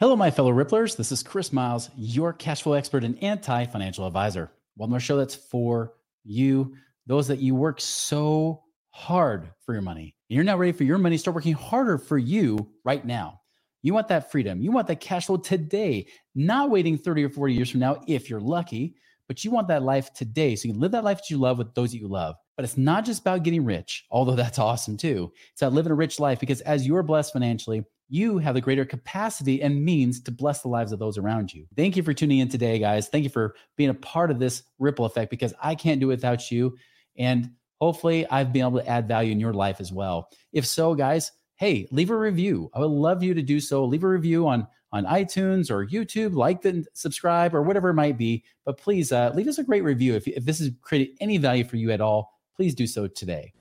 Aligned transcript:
Hello, 0.00 0.14
my 0.14 0.30
fellow 0.30 0.52
Ripplers. 0.52 0.96
This 0.96 1.10
is 1.10 1.24
Chris 1.24 1.52
Miles, 1.52 1.90
your 1.96 2.32
cash 2.32 2.62
flow 2.62 2.74
expert 2.74 3.02
and 3.02 3.20
anti 3.20 3.64
financial 3.64 4.06
advisor. 4.06 4.48
One 4.76 4.90
more 4.90 5.00
show 5.00 5.16
that's 5.16 5.34
for 5.34 5.92
you, 6.22 6.76
those 7.08 7.26
that 7.26 7.40
you 7.40 7.56
work 7.56 7.80
so 7.80 8.62
hard 8.90 9.50
for 9.66 9.72
your 9.72 9.82
money. 9.82 10.14
And 10.30 10.36
You're 10.36 10.44
not 10.44 10.60
ready 10.60 10.70
for 10.70 10.84
your 10.84 10.98
money. 10.98 11.16
Start 11.16 11.34
working 11.34 11.54
harder 11.54 11.98
for 11.98 12.16
you 12.16 12.70
right 12.84 13.04
now. 13.04 13.40
You 13.82 13.92
want 13.92 14.06
that 14.06 14.30
freedom. 14.30 14.62
You 14.62 14.70
want 14.70 14.86
that 14.86 15.00
cash 15.00 15.26
flow 15.26 15.36
today, 15.36 16.06
not 16.32 16.70
waiting 16.70 16.96
30 16.96 17.24
or 17.24 17.30
40 17.30 17.54
years 17.54 17.70
from 17.70 17.80
now 17.80 18.00
if 18.06 18.30
you're 18.30 18.38
lucky, 18.38 18.94
but 19.26 19.44
you 19.44 19.50
want 19.50 19.66
that 19.66 19.82
life 19.82 20.14
today. 20.14 20.54
So 20.54 20.68
you 20.68 20.74
can 20.74 20.80
live 20.80 20.92
that 20.92 21.02
life 21.02 21.18
that 21.18 21.30
you 21.30 21.38
love 21.38 21.58
with 21.58 21.74
those 21.74 21.90
that 21.90 21.98
you 21.98 22.06
love. 22.06 22.36
But 22.56 22.62
it's 22.62 22.78
not 22.78 23.04
just 23.04 23.22
about 23.22 23.42
getting 23.42 23.64
rich, 23.64 24.06
although 24.12 24.36
that's 24.36 24.58
awesome 24.60 24.96
too. 24.96 25.32
It's 25.54 25.62
about 25.62 25.72
living 25.72 25.90
a 25.90 25.96
rich 25.96 26.20
life 26.20 26.38
because 26.38 26.60
as 26.60 26.86
you're 26.86 27.02
blessed 27.02 27.32
financially, 27.32 27.82
you 28.08 28.38
have 28.38 28.54
the 28.54 28.60
greater 28.60 28.84
capacity 28.84 29.62
and 29.62 29.84
means 29.84 30.20
to 30.20 30.30
bless 30.30 30.62
the 30.62 30.68
lives 30.68 30.92
of 30.92 30.98
those 30.98 31.18
around 31.18 31.52
you. 31.52 31.66
Thank 31.76 31.96
you 31.96 32.02
for 32.02 32.14
tuning 32.14 32.38
in 32.38 32.48
today, 32.48 32.78
guys. 32.78 33.08
Thank 33.08 33.24
you 33.24 33.30
for 33.30 33.54
being 33.76 33.90
a 33.90 33.94
part 33.94 34.30
of 34.30 34.38
this 34.38 34.62
ripple 34.78 35.04
effect 35.04 35.30
because 35.30 35.54
I 35.62 35.74
can't 35.74 36.00
do 36.00 36.06
it 36.06 36.14
without 36.16 36.50
you. 36.50 36.76
And 37.16 37.50
hopefully, 37.80 38.26
I've 38.28 38.52
been 38.52 38.62
able 38.62 38.80
to 38.80 38.88
add 38.88 39.08
value 39.08 39.32
in 39.32 39.40
your 39.40 39.52
life 39.52 39.80
as 39.80 39.92
well. 39.92 40.30
If 40.52 40.66
so, 40.66 40.94
guys, 40.94 41.32
hey, 41.56 41.86
leave 41.90 42.10
a 42.10 42.16
review. 42.16 42.70
I 42.74 42.80
would 42.80 42.86
love 42.86 43.22
you 43.22 43.34
to 43.34 43.42
do 43.42 43.60
so. 43.60 43.84
Leave 43.84 44.04
a 44.04 44.08
review 44.08 44.46
on 44.46 44.66
on 44.90 45.04
iTunes 45.04 45.70
or 45.70 45.86
YouTube, 45.86 46.34
like 46.34 46.64
and 46.64 46.88
subscribe 46.94 47.54
or 47.54 47.62
whatever 47.62 47.90
it 47.90 47.94
might 47.94 48.16
be. 48.16 48.42
But 48.64 48.78
please 48.78 49.12
uh, 49.12 49.32
leave 49.34 49.48
us 49.48 49.58
a 49.58 49.62
great 49.64 49.84
review. 49.84 50.14
If, 50.14 50.26
if 50.26 50.46
this 50.46 50.60
has 50.60 50.70
created 50.80 51.14
any 51.20 51.36
value 51.36 51.64
for 51.64 51.76
you 51.76 51.90
at 51.90 52.00
all, 52.00 52.38
please 52.56 52.74
do 52.74 52.86
so 52.86 53.06
today. 53.06 53.52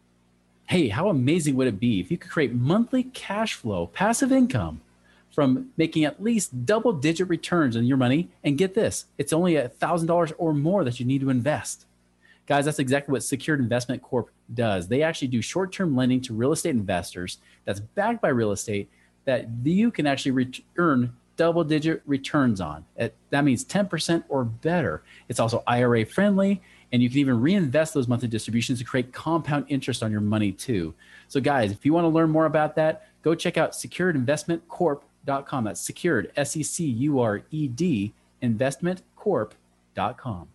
Hey, 0.67 0.89
how 0.89 1.07
amazing 1.07 1.55
would 1.55 1.67
it 1.67 1.79
be 1.79 2.01
if 2.01 2.11
you 2.11 2.17
could 2.17 2.29
create 2.29 2.53
monthly 2.53 3.03
cash 3.03 3.53
flow, 3.53 3.87
passive 3.87 4.33
income 4.33 4.81
from 5.33 5.71
making 5.77 6.03
at 6.03 6.21
least 6.21 6.65
double 6.65 6.91
digit 6.91 7.29
returns 7.29 7.77
on 7.77 7.85
your 7.85 7.95
money? 7.95 8.27
And 8.43 8.57
get 8.57 8.73
this, 8.73 9.05
it's 9.17 9.31
only 9.31 9.53
$1,000 9.53 10.33
or 10.37 10.53
more 10.53 10.83
that 10.83 10.99
you 10.99 11.05
need 11.05 11.21
to 11.21 11.29
invest. 11.29 11.85
Guys, 12.47 12.65
that's 12.65 12.79
exactly 12.79 13.13
what 13.13 13.23
Secured 13.23 13.61
Investment 13.61 14.01
Corp 14.01 14.29
does. 14.53 14.89
They 14.89 15.03
actually 15.03 15.29
do 15.29 15.41
short 15.41 15.71
term 15.71 15.95
lending 15.95 16.19
to 16.21 16.33
real 16.33 16.51
estate 16.51 16.71
investors 16.71 17.37
that's 17.63 17.79
backed 17.79 18.21
by 18.21 18.29
real 18.29 18.51
estate 18.51 18.89
that 19.23 19.47
you 19.63 19.89
can 19.89 20.05
actually 20.05 20.63
earn 20.75 21.13
double 21.37 21.63
digit 21.63 22.01
returns 22.05 22.59
on. 22.59 22.83
That 23.29 23.45
means 23.45 23.63
10% 23.63 24.25
or 24.27 24.43
better. 24.43 25.01
It's 25.29 25.39
also 25.39 25.63
IRA 25.65 26.05
friendly 26.05 26.61
and 26.91 27.01
you 27.01 27.09
can 27.09 27.19
even 27.19 27.41
reinvest 27.41 27.93
those 27.93 28.07
monthly 28.07 28.27
distributions 28.27 28.79
to 28.79 28.85
create 28.85 29.13
compound 29.13 29.65
interest 29.69 30.03
on 30.03 30.11
your 30.11 30.21
money 30.21 30.51
too. 30.51 30.93
So, 31.27 31.41
guys, 31.41 31.71
if 31.71 31.85
you 31.85 31.93
want 31.93 32.05
to 32.05 32.09
learn 32.09 32.29
more 32.29 32.45
about 32.45 32.75
that, 32.75 33.07
go 33.21 33.35
check 33.35 33.57
out 33.57 33.71
securedinvestmentcorp.com. 33.71 35.63
That's 35.63 35.81
secured, 35.81 36.31
S 36.35 36.55
E 36.55 36.63
C 36.63 36.85
U 36.85 37.19
R 37.19 37.41
E 37.51 37.67
D, 37.67 38.13
investmentcorp.com. 38.41 40.47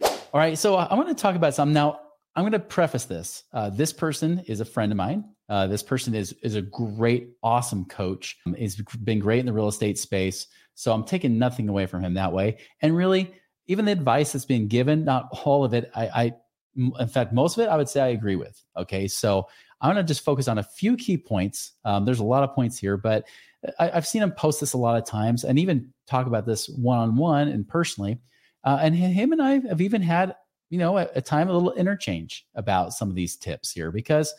All 0.00 0.40
right, 0.40 0.58
so 0.58 0.76
I 0.76 0.94
want 0.94 1.08
to 1.08 1.14
talk 1.14 1.36
about 1.36 1.54
something 1.54 1.74
now. 1.74 2.00
I'm 2.36 2.42
going 2.42 2.52
to 2.52 2.60
preface 2.60 3.04
this. 3.04 3.44
Uh, 3.52 3.70
this 3.70 3.92
person 3.92 4.44
is 4.46 4.60
a 4.60 4.64
friend 4.64 4.92
of 4.92 4.96
mine. 4.96 5.24
Uh, 5.48 5.66
this 5.66 5.82
person 5.82 6.14
is 6.14 6.34
is 6.42 6.54
a 6.54 6.62
great, 6.62 7.30
awesome 7.42 7.84
coach. 7.86 8.38
He's 8.56 8.76
been 8.76 9.18
great 9.18 9.40
in 9.40 9.46
the 9.46 9.52
real 9.52 9.68
estate 9.68 9.98
space. 9.98 10.46
So 10.74 10.92
I'm 10.92 11.02
taking 11.02 11.38
nothing 11.38 11.68
away 11.68 11.86
from 11.86 12.04
him 12.04 12.14
that 12.14 12.32
way. 12.32 12.58
And 12.82 12.96
really, 12.96 13.32
even 13.68 13.84
the 13.84 13.92
advice 13.92 14.32
that's 14.32 14.44
being 14.44 14.66
given, 14.66 15.04
not 15.04 15.28
all 15.44 15.64
of 15.64 15.74
it, 15.74 15.90
I, 15.94 16.06
I 16.06 16.34
in 16.76 17.08
fact, 17.08 17.32
most 17.32 17.56
of 17.56 17.64
it, 17.64 17.68
I 17.68 17.76
would 17.76 17.88
say 17.88 18.00
I 18.00 18.08
agree 18.08 18.36
with. 18.36 18.62
Okay, 18.76 19.06
so 19.08 19.48
I'm 19.80 19.94
going 19.94 20.04
to 20.04 20.08
just 20.08 20.24
focus 20.24 20.48
on 20.48 20.58
a 20.58 20.62
few 20.62 20.96
key 20.96 21.16
points. 21.16 21.72
Um, 21.84 22.04
there's 22.04 22.20
a 22.20 22.24
lot 22.24 22.42
of 22.42 22.54
points 22.54 22.78
here, 22.78 22.96
but 22.96 23.26
I, 23.78 23.88
have 23.88 24.06
seen 24.06 24.22
him 24.22 24.32
post 24.32 24.60
this 24.60 24.72
a 24.72 24.78
lot 24.78 24.96
of 24.96 25.04
times 25.04 25.44
and 25.44 25.58
even 25.58 25.92
talk 26.06 26.26
about 26.26 26.46
this 26.46 26.68
one 26.68 26.98
on 26.98 27.16
one 27.16 27.48
and 27.48 27.66
personally. 27.66 28.18
Uh, 28.64 28.78
and 28.80 28.94
him 28.94 29.32
and 29.32 29.42
I 29.42 29.60
have 29.68 29.80
even 29.80 30.02
had, 30.02 30.34
you 30.70 30.78
know, 30.78 30.98
a, 30.98 31.08
a 31.16 31.22
time 31.22 31.48
a 31.48 31.52
little 31.52 31.72
interchange 31.72 32.46
about 32.54 32.92
some 32.92 33.08
of 33.08 33.14
these 33.14 33.36
tips 33.36 33.70
here 33.70 33.90
because 33.90 34.32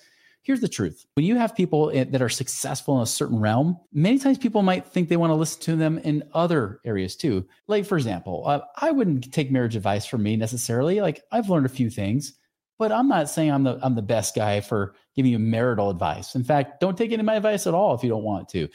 here's 0.43 0.61
the 0.61 0.67
truth. 0.67 1.05
When 1.13 1.25
you 1.25 1.35
have 1.35 1.55
people 1.55 1.91
that 1.93 2.21
are 2.21 2.29
successful 2.29 2.97
in 2.97 3.03
a 3.03 3.07
certain 3.07 3.39
realm 3.39 3.77
many 3.93 4.17
times 4.19 4.37
people 4.37 4.61
might 4.61 4.85
think 4.85 5.09
they 5.09 5.17
want 5.17 5.31
to 5.31 5.35
listen 5.35 5.61
to 5.61 5.75
them 5.75 5.97
in 5.99 6.23
other 6.33 6.79
areas 6.85 7.15
too. 7.15 7.47
Like 7.67 7.85
for 7.85 7.97
example 7.97 8.43
uh, 8.45 8.61
i 8.77 8.91
wouldn't 8.91 9.31
take 9.33 9.51
marriage 9.51 9.75
advice 9.75 10.05
from 10.05 10.23
me 10.23 10.35
necessarily. 10.35 11.01
Like 11.01 11.23
i've 11.31 11.49
learned 11.49 11.65
a 11.65 11.69
few 11.69 11.89
things 11.89 12.33
but 12.77 12.91
i'm 12.91 13.07
not 13.07 13.29
saying 13.29 13.51
i'm 13.51 13.63
the 13.63 13.79
i'm 13.83 13.95
the 13.95 14.01
best 14.01 14.35
guy 14.35 14.61
for 14.61 14.95
giving 15.15 15.31
you 15.31 15.39
marital 15.39 15.89
advice. 15.89 16.35
In 16.35 16.43
fact 16.43 16.79
don't 16.79 16.97
take 16.97 17.11
any 17.11 17.19
of 17.21 17.25
my 17.25 17.35
advice 17.35 17.67
at 17.67 17.73
all 17.73 17.93
if 17.93 18.03
you 18.03 18.09
don't 18.09 18.23
want 18.23 18.49
to. 18.49 18.67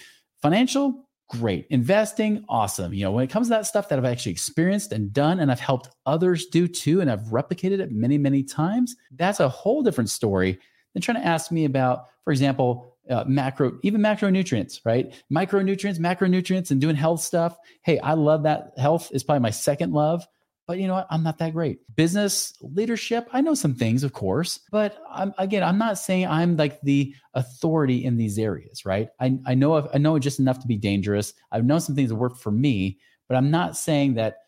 Financial? 0.43 1.09
Great. 1.31 1.67
Investing? 1.71 2.45
Awesome. 2.51 2.93
You 2.93 3.05
know 3.05 3.13
when 3.13 3.25
it 3.25 3.31
comes 3.31 3.47
to 3.47 3.51
that 3.51 3.67
stuff 3.67 3.89
that 3.89 3.99
i've 3.99 4.05
actually 4.05 4.33
experienced 4.33 4.93
and 4.93 5.13
done 5.13 5.41
and 5.41 5.51
i've 5.51 5.61
helped 5.61 5.89
others 6.05 6.47
do 6.47 6.69
too 6.69 7.01
and 7.01 7.11
i've 7.11 7.23
replicated 7.29 7.81
it 7.81 7.91
many 7.91 8.19
many 8.19 8.43
times 8.43 8.95
that's 9.17 9.41
a 9.41 9.49
whole 9.49 9.83
different 9.83 10.11
story 10.11 10.61
than 10.95 11.03
trying 11.03 11.21
to 11.21 11.27
ask 11.27 11.53
me 11.53 11.65
about, 11.67 12.07
for 12.25 12.33
example, 12.33 12.97
uh, 13.11 13.25
macro, 13.27 13.79
even 13.83 14.01
macronutrients, 14.01 14.81
right? 14.85 15.13
Micronutrients, 15.31 15.99
macronutrients, 15.99 16.71
and 16.71 16.81
doing 16.81 16.97
health 16.97 17.21
stuff. 17.21 17.57
Hey, 17.83 17.99
I 17.99 18.15
love 18.15 18.45
that. 18.45 18.73
Health 18.79 19.11
is 19.13 19.23
probably 19.23 19.43
my 19.43 19.51
second 19.51 19.93
love, 19.93 20.27
but 20.67 20.79
you 20.79 20.87
know 20.87 20.95
what? 20.95 21.07
I'm 21.11 21.23
not 21.23 21.39
that 21.39 21.53
great. 21.53 21.81
Business 21.95 22.55
leadership, 22.63 23.29
I 23.33 23.43
know 23.43 23.55
some 23.55 23.75
things, 23.75 24.05
of 24.05 24.15
course, 24.15 24.61
but 24.71 24.97
I'm 25.11 25.35
again, 25.37 25.63
I'm 25.63 25.77
not 25.77 25.99
saying 25.99 26.27
I'm 26.27 26.57
like 26.57 26.81
the 26.81 27.15
authority 27.35 28.05
in 28.05 28.17
these 28.17 28.39
areas, 28.39 28.87
right? 28.87 29.11
I, 29.21 29.39
I 29.45 29.55
know 29.55 29.89
I 29.93 29.99
know 29.99 30.19
just 30.19 30.41
enough 30.41 30.61
to 30.61 30.67
be 30.67 30.79
dangerous. 30.79 31.35
I've 31.53 31.67
known 31.67 31.81
some 31.81 31.95
things 31.95 32.09
that 32.09 32.17
work 32.17 32.39
for 32.39 32.51
me, 32.51 32.99
but 33.29 33.37
I'm 33.37 33.51
not 33.51 33.77
saying 33.77 34.15
that 34.15 34.39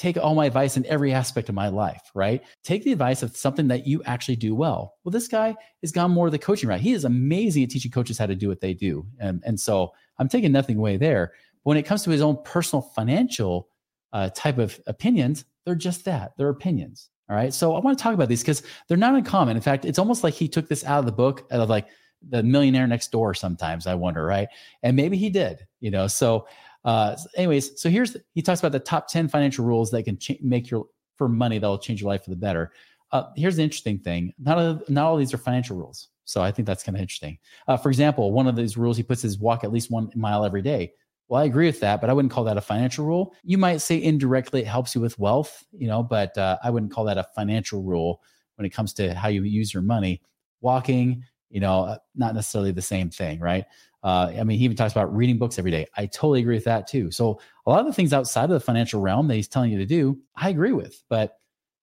take 0.00 0.16
all 0.16 0.34
my 0.34 0.46
advice 0.46 0.78
in 0.78 0.86
every 0.86 1.12
aspect 1.12 1.50
of 1.50 1.54
my 1.54 1.68
life, 1.68 2.10
right? 2.14 2.42
Take 2.64 2.84
the 2.84 2.92
advice 2.92 3.22
of 3.22 3.36
something 3.36 3.68
that 3.68 3.86
you 3.86 4.02
actually 4.04 4.36
do 4.36 4.54
well. 4.54 4.94
Well, 5.04 5.10
this 5.10 5.28
guy 5.28 5.54
has 5.82 5.92
gone 5.92 6.10
more 6.10 6.30
the 6.30 6.38
coaching 6.38 6.70
route. 6.70 6.80
He 6.80 6.92
is 6.92 7.04
amazing 7.04 7.64
at 7.64 7.70
teaching 7.70 7.90
coaches 7.90 8.16
how 8.16 8.24
to 8.24 8.34
do 8.34 8.48
what 8.48 8.62
they 8.62 8.72
do. 8.72 9.06
And, 9.18 9.42
and 9.44 9.60
so 9.60 9.92
I'm 10.18 10.26
taking 10.26 10.52
nothing 10.52 10.78
away 10.78 10.96
there. 10.96 11.32
But 11.62 11.68
when 11.68 11.76
it 11.76 11.82
comes 11.82 12.02
to 12.04 12.10
his 12.10 12.22
own 12.22 12.38
personal 12.44 12.80
financial 12.80 13.68
uh, 14.14 14.30
type 14.34 14.56
of 14.56 14.80
opinions, 14.86 15.44
they're 15.66 15.74
just 15.74 16.06
that. 16.06 16.32
They're 16.38 16.48
opinions. 16.48 17.10
All 17.28 17.36
right. 17.36 17.52
So 17.52 17.74
I 17.74 17.80
want 17.80 17.98
to 17.98 18.02
talk 18.02 18.14
about 18.14 18.30
these 18.30 18.40
because 18.40 18.62
they're 18.88 18.96
not 18.96 19.14
uncommon. 19.14 19.54
In 19.54 19.62
fact, 19.62 19.84
it's 19.84 19.98
almost 19.98 20.24
like 20.24 20.32
he 20.32 20.48
took 20.48 20.66
this 20.66 20.82
out 20.82 21.00
of 21.00 21.06
the 21.06 21.12
book 21.12 21.46
of 21.50 21.68
like 21.68 21.88
the 22.26 22.42
millionaire 22.42 22.86
next 22.86 23.12
door 23.12 23.34
sometimes, 23.34 23.86
I 23.86 23.94
wonder, 23.96 24.24
right? 24.24 24.48
And 24.82 24.96
maybe 24.96 25.18
he 25.18 25.28
did, 25.28 25.66
you 25.80 25.90
know. 25.90 26.06
So 26.06 26.46
uh, 26.84 27.16
anyways, 27.36 27.80
so 27.80 27.88
here's 27.88 28.16
he 28.32 28.42
talks 28.42 28.60
about 28.60 28.72
the 28.72 28.80
top 28.80 29.08
10 29.08 29.28
financial 29.28 29.64
rules 29.64 29.90
that 29.90 30.04
can 30.04 30.18
ch- 30.18 30.40
make 30.40 30.70
your 30.70 30.86
for 31.16 31.28
money 31.28 31.58
that 31.58 31.66
will 31.66 31.78
change 31.78 32.00
your 32.00 32.10
life 32.10 32.24
for 32.24 32.30
the 32.30 32.36
better. 32.36 32.72
Uh, 33.12 33.24
here's 33.36 33.56
the 33.56 33.62
interesting 33.62 33.98
thing: 33.98 34.32
not 34.38 34.58
all, 34.58 34.80
not 34.88 35.06
all 35.06 35.16
these 35.16 35.34
are 35.34 35.38
financial 35.38 35.76
rules. 35.76 36.08
So 36.24 36.42
I 36.42 36.52
think 36.52 36.66
that's 36.66 36.84
kind 36.84 36.96
of 36.96 37.02
interesting. 37.02 37.38
Uh, 37.66 37.76
for 37.76 37.88
example, 37.88 38.32
one 38.32 38.46
of 38.46 38.54
these 38.54 38.76
rules 38.76 38.96
he 38.96 39.02
puts 39.02 39.24
is 39.24 39.38
walk 39.38 39.64
at 39.64 39.72
least 39.72 39.90
one 39.90 40.10
mile 40.14 40.44
every 40.44 40.62
day. 40.62 40.92
Well, 41.28 41.42
I 41.42 41.44
agree 41.44 41.66
with 41.66 41.80
that, 41.80 42.00
but 42.00 42.08
I 42.08 42.12
wouldn't 42.12 42.32
call 42.32 42.44
that 42.44 42.56
a 42.56 42.60
financial 42.60 43.04
rule. 43.04 43.34
You 43.42 43.58
might 43.58 43.78
say 43.78 44.02
indirectly 44.02 44.60
it 44.60 44.66
helps 44.66 44.94
you 44.94 45.00
with 45.00 45.18
wealth, 45.18 45.64
you 45.72 45.86
know, 45.86 46.02
but 46.02 46.36
uh, 46.38 46.58
I 46.62 46.70
wouldn't 46.70 46.92
call 46.92 47.04
that 47.04 47.18
a 47.18 47.26
financial 47.36 47.82
rule 47.82 48.22
when 48.56 48.66
it 48.66 48.70
comes 48.70 48.92
to 48.94 49.14
how 49.14 49.28
you 49.28 49.42
use 49.42 49.74
your 49.74 49.82
money. 49.82 50.22
Walking, 50.60 51.24
you 51.50 51.60
know, 51.60 51.84
uh, 51.84 51.98
not 52.14 52.34
necessarily 52.34 52.72
the 52.72 52.82
same 52.82 53.10
thing, 53.10 53.40
right? 53.40 53.64
Uh, 54.02 54.32
I 54.38 54.44
mean, 54.44 54.58
he 54.58 54.64
even 54.64 54.76
talks 54.76 54.92
about 54.92 55.14
reading 55.14 55.36
books 55.36 55.58
every 55.58 55.70
day. 55.70 55.86
I 55.96 56.06
totally 56.06 56.40
agree 56.40 56.54
with 56.54 56.64
that 56.64 56.86
too. 56.86 57.10
So 57.10 57.40
a 57.66 57.70
lot 57.70 57.80
of 57.80 57.86
the 57.86 57.92
things 57.92 58.12
outside 58.12 58.44
of 58.44 58.50
the 58.50 58.60
financial 58.60 59.00
realm 59.00 59.28
that 59.28 59.34
he's 59.34 59.48
telling 59.48 59.70
you 59.70 59.78
to 59.78 59.86
do, 59.86 60.18
I 60.36 60.48
agree 60.48 60.72
with. 60.72 61.02
But 61.10 61.36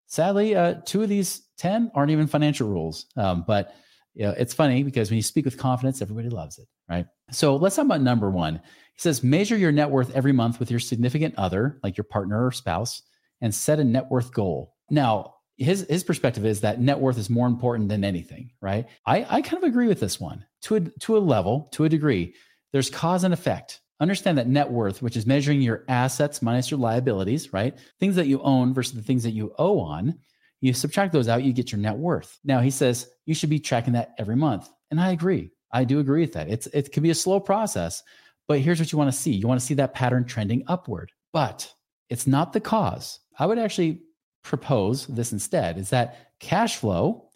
sadly, 0.08 0.56
uh, 0.56 0.76
two 0.86 1.04
of 1.04 1.10
these 1.10 1.44
ten 1.58 1.92
aren't 1.94 2.12
even 2.12 2.26
financial 2.28 2.68
rules. 2.70 3.06
Um, 3.16 3.44
but 3.46 3.76
you 4.16 4.24
know, 4.24 4.34
it's 4.36 4.54
funny 4.54 4.82
because 4.82 5.12
when 5.12 5.18
you 5.18 5.24
speak 5.24 5.46
with 5.46 5.58
confidence, 5.58 6.02
everybody 6.02 6.30
loves 6.30 6.58
it, 6.58 6.68
right? 6.90 7.06
So 7.30 7.56
let's 7.56 7.76
talk 7.76 7.86
about 7.86 8.02
number 8.02 8.32
one. 8.32 8.56
He 8.56 9.02
says 9.02 9.24
measure 9.24 9.58
your 9.58 9.72
net 9.72 9.92
worth 9.92 10.16
every 10.16 10.32
month 10.32 10.60
with 10.60 10.72
your 10.72 10.80
significant 10.80 11.36
other, 11.38 11.80
like 11.84 11.98
your 11.98 12.04
partner 12.06 12.48
or 12.48 12.52
spouse, 12.52 13.04
and 13.42 13.54
set 13.54 13.80
a 13.80 13.84
net 13.84 14.10
worth 14.10 14.34
goal. 14.34 14.74
Now, 14.90 15.36
his 15.58 15.86
his 15.90 16.04
perspective 16.04 16.46
is 16.46 16.62
that 16.62 16.80
net 16.80 17.00
worth 17.00 17.18
is 17.18 17.30
more 17.30 17.48
important 17.48 17.90
than 17.90 18.04
anything, 18.04 18.52
right? 18.62 18.88
I, 19.06 19.26
I 19.30 19.42
kind 19.42 19.62
of 19.62 19.68
agree 19.68 19.88
with 19.88 20.00
this 20.00 20.20
one 20.20 20.46
to 20.64 20.76
a, 20.76 20.80
to 20.82 21.18
a 21.18 21.20
level, 21.20 21.70
to 21.74 21.86
a 21.86 21.90
degree. 21.90 22.36
There's 22.74 22.90
cause 22.90 23.24
and 23.24 23.34
effect. 23.34 23.82
understand 24.00 24.38
that 24.38 24.48
net 24.48 24.70
worth, 24.70 25.02
which 25.02 25.18
is 25.18 25.26
measuring 25.26 25.62
your 25.62 25.84
assets 25.88 26.42
minus 26.42 26.70
your 26.70 26.80
liabilities, 26.80 27.54
right? 27.54 27.78
Things 28.00 28.16
that 28.16 28.28
you 28.28 28.42
own 28.42 28.74
versus 28.74 28.94
the 28.94 29.02
things 29.02 29.24
that 29.24 29.32
you 29.32 29.54
owe 29.58 29.80
on, 29.80 30.20
you 30.62 30.74
subtract 30.74 31.14
those 31.14 31.28
out, 31.28 31.44
you 31.44 31.54
get 31.54 31.72
your 31.72 31.82
net 31.82 31.98
worth. 31.98 32.38
Now, 32.44 32.60
he 32.62 32.70
says 32.70 33.10
you 33.26 33.34
should 33.34 33.50
be 33.50 33.60
tracking 33.60 33.94
that 33.94 34.14
every 34.18 34.36
month. 34.36 34.70
And 34.92 35.00
I 35.00 35.12
agree. 35.12 35.52
I 35.72 35.84
do 35.84 36.00
agree 36.00 36.22
with 36.22 36.34
that. 36.34 36.50
It's 36.50 36.68
it 36.68 36.92
can 36.92 37.04
be 37.04 37.10
a 37.10 37.16
slow 37.16 37.40
process, 37.40 38.04
but 38.48 38.60
here's 38.60 38.80
what 38.80 38.92
you 38.92 38.98
want 38.98 39.12
to 39.12 39.18
see. 39.18 39.34
You 39.34 39.48
want 39.48 39.60
to 39.60 39.66
see 39.66 39.74
that 39.76 39.94
pattern 39.94 40.26
trending 40.26 40.64
upward. 40.68 41.12
But 41.34 41.72
it's 42.10 42.28
not 42.28 42.54
the 42.54 42.62
cause. 42.62 43.20
I 43.38 43.46
would 43.46 43.60
actually 43.60 44.02
propose 44.48 45.08
this 45.08 45.32
instead 45.32 45.78
is 45.78 45.90
that 45.90 46.32
cash 46.40 46.78
flow, 46.78 47.30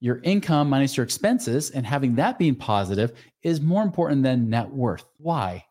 your 0.00 0.20
income 0.22 0.70
minus 0.70 0.96
your 0.96 1.04
expenses, 1.04 1.70
and 1.70 1.84
having 1.84 2.14
that 2.16 2.38
being 2.38 2.54
positive 2.54 3.12
is 3.42 3.60
more 3.60 3.82
important 3.82 4.22
than 4.22 4.50
net 4.50 4.70
worth. 4.70 5.04
Why? 5.18 5.64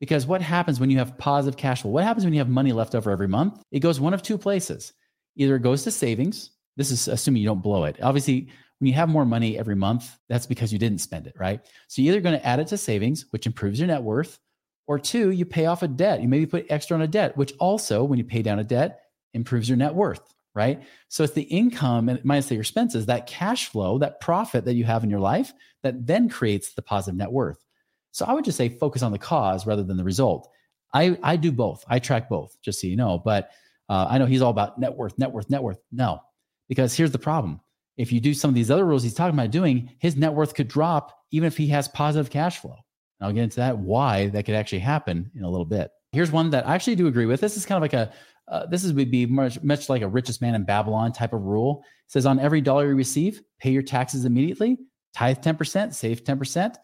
Because 0.00 0.26
what 0.26 0.42
happens 0.42 0.80
when 0.80 0.90
you 0.90 0.98
have 0.98 1.16
positive 1.16 1.56
cash 1.56 1.82
flow? 1.82 1.92
What 1.92 2.04
happens 2.04 2.24
when 2.24 2.34
you 2.34 2.40
have 2.40 2.48
money 2.48 2.72
left 2.72 2.94
over 2.94 3.10
every 3.10 3.28
month? 3.28 3.62
It 3.70 3.80
goes 3.80 4.00
one 4.00 4.14
of 4.14 4.22
two 4.22 4.36
places. 4.36 4.92
Either 5.36 5.56
it 5.56 5.62
goes 5.62 5.84
to 5.84 5.90
savings. 5.90 6.50
This 6.76 6.90
is 6.90 7.08
assuming 7.08 7.42
you 7.42 7.48
don't 7.48 7.62
blow 7.62 7.84
it. 7.84 7.98
Obviously, 8.02 8.48
when 8.78 8.88
you 8.88 8.94
have 8.94 9.08
more 9.08 9.24
money 9.24 9.58
every 9.58 9.76
month, 9.76 10.18
that's 10.28 10.46
because 10.46 10.72
you 10.72 10.78
didn't 10.78 10.98
spend 10.98 11.26
it, 11.26 11.34
right? 11.38 11.64
So 11.86 12.02
you're 12.02 12.14
either 12.14 12.20
going 12.20 12.38
to 12.38 12.46
add 12.46 12.58
it 12.58 12.66
to 12.68 12.76
savings, 12.76 13.26
which 13.30 13.46
improves 13.46 13.78
your 13.78 13.86
net 13.86 14.02
worth, 14.02 14.40
or 14.88 14.98
two, 14.98 15.30
you 15.30 15.44
pay 15.44 15.66
off 15.66 15.84
a 15.84 15.88
debt. 15.88 16.20
You 16.20 16.28
maybe 16.28 16.46
put 16.46 16.66
extra 16.68 16.96
on 16.96 17.02
a 17.02 17.06
debt, 17.06 17.36
which 17.36 17.52
also, 17.60 18.02
when 18.02 18.18
you 18.18 18.24
pay 18.24 18.42
down 18.42 18.58
a 18.58 18.64
debt, 18.64 19.00
improves 19.34 19.68
your 19.68 19.78
net 19.78 19.94
worth, 19.94 20.31
right? 20.54 20.82
So 21.08 21.24
it's 21.24 21.32
the 21.32 21.42
income 21.42 22.08
and 22.08 22.24
minus 22.24 22.46
the 22.46 22.58
expenses, 22.58 23.06
that 23.06 23.26
cash 23.26 23.68
flow, 23.68 23.98
that 23.98 24.20
profit 24.20 24.64
that 24.64 24.74
you 24.74 24.84
have 24.84 25.04
in 25.04 25.10
your 25.10 25.20
life 25.20 25.52
that 25.82 26.06
then 26.06 26.28
creates 26.28 26.74
the 26.74 26.82
positive 26.82 27.16
net 27.16 27.32
worth. 27.32 27.64
So 28.12 28.26
I 28.26 28.34
would 28.34 28.44
just 28.44 28.58
say 28.58 28.68
focus 28.68 29.02
on 29.02 29.12
the 29.12 29.18
cause 29.18 29.66
rather 29.66 29.82
than 29.82 29.96
the 29.96 30.04
result. 30.04 30.50
I, 30.94 31.18
I 31.22 31.36
do 31.36 31.50
both. 31.50 31.84
I 31.88 31.98
track 31.98 32.28
both, 32.28 32.56
just 32.62 32.80
so 32.80 32.86
you 32.86 32.96
know. 32.96 33.18
But 33.18 33.50
uh, 33.88 34.06
I 34.10 34.18
know 34.18 34.26
he's 34.26 34.42
all 34.42 34.50
about 34.50 34.78
net 34.78 34.94
worth, 34.94 35.18
net 35.18 35.32
worth, 35.32 35.48
net 35.48 35.62
worth. 35.62 35.78
No, 35.90 36.20
because 36.68 36.94
here's 36.94 37.12
the 37.12 37.18
problem. 37.18 37.60
If 37.96 38.12
you 38.12 38.20
do 38.20 38.34
some 38.34 38.48
of 38.48 38.54
these 38.54 38.70
other 38.70 38.84
rules 38.84 39.02
he's 39.02 39.14
talking 39.14 39.38
about 39.38 39.50
doing, 39.50 39.90
his 39.98 40.16
net 40.16 40.32
worth 40.32 40.54
could 40.54 40.68
drop 40.68 41.18
even 41.30 41.46
if 41.46 41.56
he 41.56 41.66
has 41.68 41.88
positive 41.88 42.30
cash 42.30 42.58
flow. 42.58 42.76
And 43.20 43.26
I'll 43.26 43.32
get 43.32 43.44
into 43.44 43.56
that, 43.56 43.78
why 43.78 44.28
that 44.28 44.44
could 44.44 44.54
actually 44.54 44.80
happen 44.80 45.30
in 45.34 45.44
a 45.44 45.50
little 45.50 45.64
bit. 45.64 45.90
Here's 46.12 46.30
one 46.30 46.50
that 46.50 46.66
I 46.66 46.74
actually 46.74 46.96
do 46.96 47.06
agree 47.06 47.26
with. 47.26 47.40
This 47.40 47.56
is 47.56 47.64
kind 47.64 47.76
of 47.76 47.82
like 47.82 47.94
a, 47.94 48.12
uh, 48.48 48.66
this 48.66 48.84
is 48.84 48.92
would 48.92 49.10
be 49.10 49.26
much, 49.26 49.62
much 49.62 49.88
like 49.88 50.02
a 50.02 50.08
richest 50.08 50.40
man 50.42 50.54
in 50.54 50.64
Babylon 50.64 51.12
type 51.12 51.32
of 51.32 51.42
rule. 51.42 51.82
It 52.06 52.12
says 52.12 52.26
on 52.26 52.38
every 52.38 52.60
dollar 52.60 52.88
you 52.88 52.94
receive, 52.94 53.42
pay 53.58 53.70
your 53.70 53.82
taxes 53.82 54.24
immediately, 54.24 54.78
tithe 55.14 55.38
10%, 55.38 55.94
save 55.94 56.24
10%. 56.24 56.74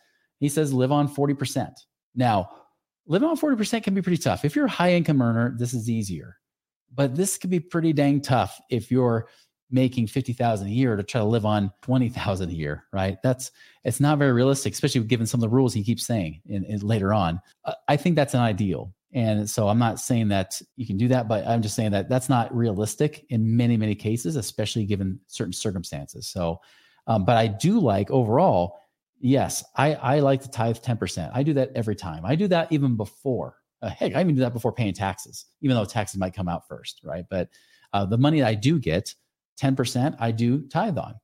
He 0.40 0.49
says 0.49 0.72
live 0.72 0.93
on 0.93 1.12
40%. 1.12 1.72
Now, 2.14 2.50
living 3.06 3.28
on 3.28 3.37
40% 3.37 3.82
can 3.82 3.94
be 3.94 4.02
pretty 4.02 4.22
tough. 4.22 4.44
If 4.44 4.55
you're 4.55 4.66
a 4.66 4.70
high 4.70 4.93
income 4.93 5.20
earner, 5.20 5.55
this 5.58 5.75
is 5.75 5.90
easier. 5.90 6.37
But 6.94 7.14
this 7.14 7.37
could 7.37 7.50
be 7.50 7.60
pretty 7.60 7.93
dang 7.93 8.20
tough 8.20 8.58
if 8.70 8.90
you're 8.90 9.28
making 9.70 10.06
50,000 10.06 10.66
a 10.66 10.70
year 10.70 10.96
to 10.96 11.02
try 11.02 11.20
to 11.20 11.26
live 11.26 11.44
on 11.44 11.70
20,000 11.82 12.49
a 12.49 12.52
year, 12.52 12.84
right? 12.93 13.19
That's 13.22 13.50
it's 13.84 14.00
not 14.00 14.19
very 14.19 14.32
realistic, 14.32 14.72
especially 14.72 15.02
given 15.02 15.26
some 15.26 15.38
of 15.38 15.43
the 15.43 15.55
rules 15.55 15.75
he 15.75 15.84
keeps 15.84 16.06
saying 16.06 16.40
in, 16.46 16.64
in 16.64 16.81
later 16.81 17.12
on. 17.12 17.40
Uh, 17.64 17.75
I 17.87 17.96
think 17.96 18.16
that's 18.16 18.34
an 18.34 18.40
ideal. 18.40 18.94
And 19.12 19.49
so 19.49 19.69
I'm 19.69 19.78
not 19.78 20.00
saying 20.00 20.28
that 20.28 20.60
you 20.76 20.87
can 20.87 20.96
do 20.96 21.08
that, 21.08 21.28
but 21.28 21.46
I'm 21.46 21.62
just 21.62 21.75
saying 21.75 21.93
that 21.93 22.08
that's 22.08 22.28
not 22.28 22.55
realistic 22.55 23.25
in 23.31 23.56
many, 23.56 23.76
many 23.76 23.94
cases, 23.94 24.37
especially 24.37 24.84
given 24.84 25.19
certain 25.26 25.52
circumstances. 25.52 26.28
So, 26.28 26.60
um, 27.06 27.25
but 27.25 27.37
I 27.37 27.46
do 27.46 27.81
like 27.81 28.10
overall, 28.10 28.78
yes, 29.19 29.64
I, 29.76 29.94
I 29.94 30.20
like 30.20 30.43
to 30.43 30.50
tithe 30.50 30.76
10%. 30.76 31.31
I 31.32 31.43
do 31.43 31.55
that 31.55 31.70
every 31.75 31.96
time. 31.96 32.26
I 32.26 32.34
do 32.34 32.49
that 32.49 32.70
even 32.70 32.96
before. 32.96 33.56
Uh, 33.81 33.88
heck, 33.88 34.14
I 34.14 34.20
even 34.20 34.34
do 34.34 34.43
that 34.43 34.52
before 34.52 34.72
paying 34.72 34.93
taxes, 34.93 35.46
even 35.62 35.76
though 35.76 35.84
taxes 35.84 36.19
might 36.19 36.34
come 36.34 36.49
out 36.49 36.69
first, 36.69 37.00
right? 37.02 37.25
But 37.31 37.49
uh, 37.93 38.05
the 38.05 38.19
money 38.19 38.40
that 38.40 38.49
I 38.49 38.55
do 38.55 38.78
get, 38.78 39.14
10%, 39.60 40.16
I 40.20 40.31
do 40.31 40.66
tithe 40.69 40.99
on. 40.99 41.14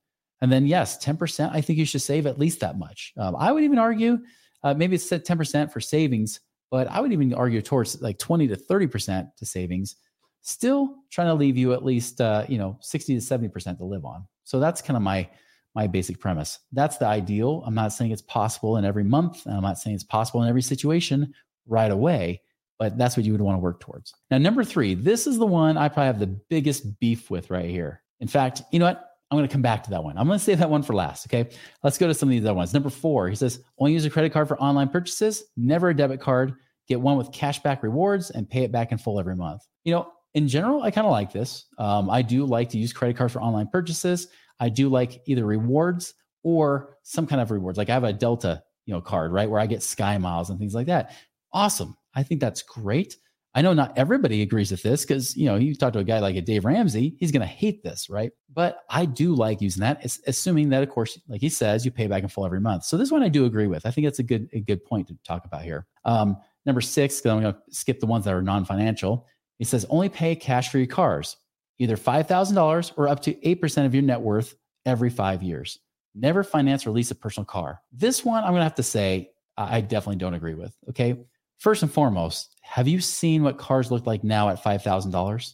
And 0.41 0.51
then, 0.51 0.65
yes, 0.65 1.03
10%, 1.03 1.51
I 1.53 1.61
think 1.61 1.79
you 1.79 1.85
should 1.85 2.01
save 2.01 2.25
at 2.25 2.39
least 2.39 2.59
that 2.61 2.77
much. 2.77 3.13
Um, 3.17 3.35
I 3.37 3.51
would 3.51 3.63
even 3.63 3.77
argue 3.77 4.19
uh, 4.63 4.73
maybe 4.73 4.95
it's 4.95 5.09
10% 5.09 5.71
for 5.71 5.79
savings, 5.79 6.39
but 6.71 6.87
I 6.87 6.99
would 6.99 7.13
even 7.13 7.33
argue 7.33 7.61
towards 7.61 8.01
like 8.01 8.17
20 8.19 8.47
to 8.47 8.55
30% 8.55 9.35
to 9.37 9.45
savings, 9.45 9.95
still 10.41 10.95
trying 11.11 11.27
to 11.27 11.33
leave 11.33 11.57
you 11.57 11.73
at 11.73 11.83
least, 11.83 12.21
uh, 12.21 12.45
you 12.47 12.57
know, 12.57 12.77
60 12.81 13.19
to 13.19 13.21
70% 13.21 13.77
to 13.77 13.85
live 13.85 14.05
on. 14.05 14.25
So 14.43 14.59
that's 14.59 14.81
kind 14.81 14.97
of 14.97 15.03
my, 15.03 15.27
my 15.73 15.87
basic 15.87 16.19
premise. 16.19 16.59
That's 16.71 16.97
the 16.97 17.07
ideal. 17.07 17.63
I'm 17.65 17.75
not 17.75 17.93
saying 17.93 18.11
it's 18.11 18.21
possible 18.21 18.77
in 18.77 18.85
every 18.85 19.03
month. 19.03 19.45
And 19.45 19.55
I'm 19.55 19.63
not 19.63 19.79
saying 19.79 19.95
it's 19.95 20.03
possible 20.03 20.43
in 20.43 20.49
every 20.49 20.61
situation 20.61 21.33
right 21.67 21.91
away, 21.91 22.41
but 22.77 22.97
that's 22.97 23.17
what 23.17 23.25
you 23.25 23.31
would 23.31 23.41
want 23.41 23.55
to 23.55 23.61
work 23.61 23.79
towards. 23.79 24.13
Now, 24.29 24.37
number 24.37 24.63
three, 24.63 24.93
this 24.93 25.27
is 25.27 25.37
the 25.37 25.45
one 25.45 25.77
I 25.77 25.89
probably 25.89 26.07
have 26.07 26.19
the 26.19 26.27
biggest 26.27 26.99
beef 26.99 27.29
with 27.29 27.49
right 27.49 27.69
here. 27.69 28.01
In 28.19 28.27
fact, 28.27 28.61
you 28.71 28.79
know 28.79 28.85
what? 28.85 29.14
I'm 29.35 29.39
going 29.39 29.47
to 29.47 29.51
come 29.51 29.61
back 29.61 29.83
to 29.83 29.89
that 29.91 30.03
one. 30.03 30.17
I'm 30.17 30.27
going 30.27 30.39
to 30.39 30.43
save 30.43 30.59
that 30.59 30.69
one 30.69 30.83
for 30.83 30.93
last. 30.93 31.27
Okay. 31.27 31.49
Let's 31.83 31.97
go 31.97 32.07
to 32.07 32.13
some 32.13 32.29
of 32.29 32.31
these 32.31 32.45
other 32.45 32.53
ones. 32.53 32.73
Number 32.73 32.89
four, 32.89 33.27
he 33.27 33.35
says, 33.35 33.59
only 33.77 33.93
use 33.93 34.05
a 34.05 34.09
credit 34.09 34.31
card 34.31 34.47
for 34.47 34.57
online 34.59 34.89
purchases, 34.89 35.43
never 35.57 35.89
a 35.89 35.95
debit 35.95 36.21
card. 36.21 36.53
Get 36.87 37.01
one 37.01 37.17
with 37.17 37.31
cashback 37.31 37.81
rewards 37.81 38.29
and 38.29 38.49
pay 38.49 38.63
it 38.63 38.71
back 38.71 38.91
in 38.91 38.97
full 38.97 39.19
every 39.19 39.35
month. 39.35 39.63
You 39.83 39.93
know, 39.93 40.11
in 40.35 40.47
general, 40.47 40.83
I 40.83 40.91
kind 40.91 41.07
of 41.07 41.11
like 41.11 41.33
this. 41.33 41.65
Um, 41.77 42.09
I 42.09 42.21
do 42.21 42.45
like 42.45 42.69
to 42.69 42.77
use 42.77 42.93
credit 42.93 43.17
cards 43.17 43.33
for 43.33 43.41
online 43.41 43.67
purchases. 43.67 44.27
I 44.59 44.69
do 44.69 44.89
like 44.89 45.21
either 45.25 45.45
rewards 45.45 46.13
or 46.43 46.97
some 47.03 47.25
kind 47.25 47.41
of 47.41 47.51
rewards. 47.51 47.77
Like 47.77 47.89
I 47.89 47.93
have 47.93 48.03
a 48.03 48.13
Delta, 48.13 48.61
you 48.85 48.93
know, 48.93 49.01
card, 49.01 49.31
right, 49.31 49.49
where 49.49 49.59
I 49.59 49.65
get 49.65 49.81
Sky 49.81 50.17
Miles 50.17 50.49
and 50.49 50.59
things 50.59 50.75
like 50.75 50.87
that. 50.87 51.15
Awesome. 51.51 51.95
I 52.13 52.23
think 52.23 52.39
that's 52.39 52.61
great. 52.61 53.17
I 53.55 53.61
know 53.61 53.73
not 53.73 53.97
everybody 53.97 54.41
agrees 54.41 54.69
with 54.69 54.83
this 54.83 55.05
because, 55.05 55.35
you 55.37 55.45
know, 55.45 55.55
you 55.55 55.75
talk 55.75 55.93
to 55.93 55.99
a 55.99 56.03
guy 56.03 56.19
like 56.19 56.35
a 56.35 56.41
Dave 56.41 56.65
Ramsey, 56.65 57.15
he's 57.19 57.31
going 57.31 57.41
to 57.41 57.47
hate 57.47 57.83
this, 57.83 58.09
right? 58.09 58.33
But 58.53 58.79
I 58.89 59.05
do 59.05 59.33
like 59.33 59.61
using 59.61 59.79
that, 59.79 60.03
it's 60.03 60.19
assuming 60.27 60.67
that, 60.69 60.83
of 60.83 60.89
course, 60.89 61.17
like 61.29 61.39
he 61.39 61.47
says, 61.47 61.85
you 61.85 61.91
pay 61.91 62.07
back 62.07 62.21
in 62.21 62.27
full 62.27 62.45
every 62.45 62.59
month. 62.59 62.83
So 62.83 62.97
this 62.97 63.11
one 63.11 63.23
I 63.23 63.29
do 63.29 63.45
agree 63.45 63.67
with. 63.67 63.85
I 63.85 63.91
think 63.91 64.05
that's 64.05 64.19
a 64.19 64.23
good, 64.23 64.49
a 64.51 64.59
good 64.59 64.83
point 64.83 65.07
to 65.07 65.17
talk 65.25 65.45
about 65.45 65.63
here. 65.63 65.87
Um, 66.03 66.35
number 66.65 66.81
six, 66.81 67.21
because 67.21 67.31
I'm 67.31 67.41
going 67.41 67.53
to 67.53 67.59
skip 67.69 68.01
the 68.01 68.07
ones 68.07 68.25
that 68.25 68.33
are 68.33 68.41
non 68.41 68.65
financial. 68.65 69.25
It 69.59 69.67
says 69.67 69.85
only 69.89 70.09
pay 70.09 70.35
cash 70.35 70.69
for 70.69 70.77
your 70.77 70.87
cars, 70.87 71.37
either 71.79 71.95
$5,000 71.95 72.91
or 72.97 73.07
up 73.07 73.21
to 73.21 73.33
8% 73.35 73.85
of 73.85 73.93
your 73.93 74.03
net 74.03 74.19
worth 74.19 74.53
every 74.85 75.09
five 75.09 75.41
years. 75.41 75.79
Never 76.13 76.43
finance 76.43 76.85
or 76.85 76.91
lease 76.91 77.11
a 77.11 77.15
personal 77.15 77.45
car. 77.45 77.81
This 77.93 78.25
one, 78.25 78.43
I'm 78.43 78.51
going 78.51 78.59
to 78.59 78.63
have 78.63 78.75
to 78.75 78.83
say, 78.83 79.31
I 79.57 79.79
definitely 79.79 80.17
don't 80.17 80.33
agree 80.33 80.55
with. 80.55 80.75
Okay. 80.89 81.25
First 81.59 81.83
and 81.83 81.91
foremost, 81.91 82.55
have 82.61 82.87
you 82.87 82.99
seen 82.99 83.43
what 83.43 83.57
cars 83.57 83.91
look 83.91 84.05
like 84.05 84.23
now 84.23 84.49
at 84.49 84.63
$5,000? 84.63 85.53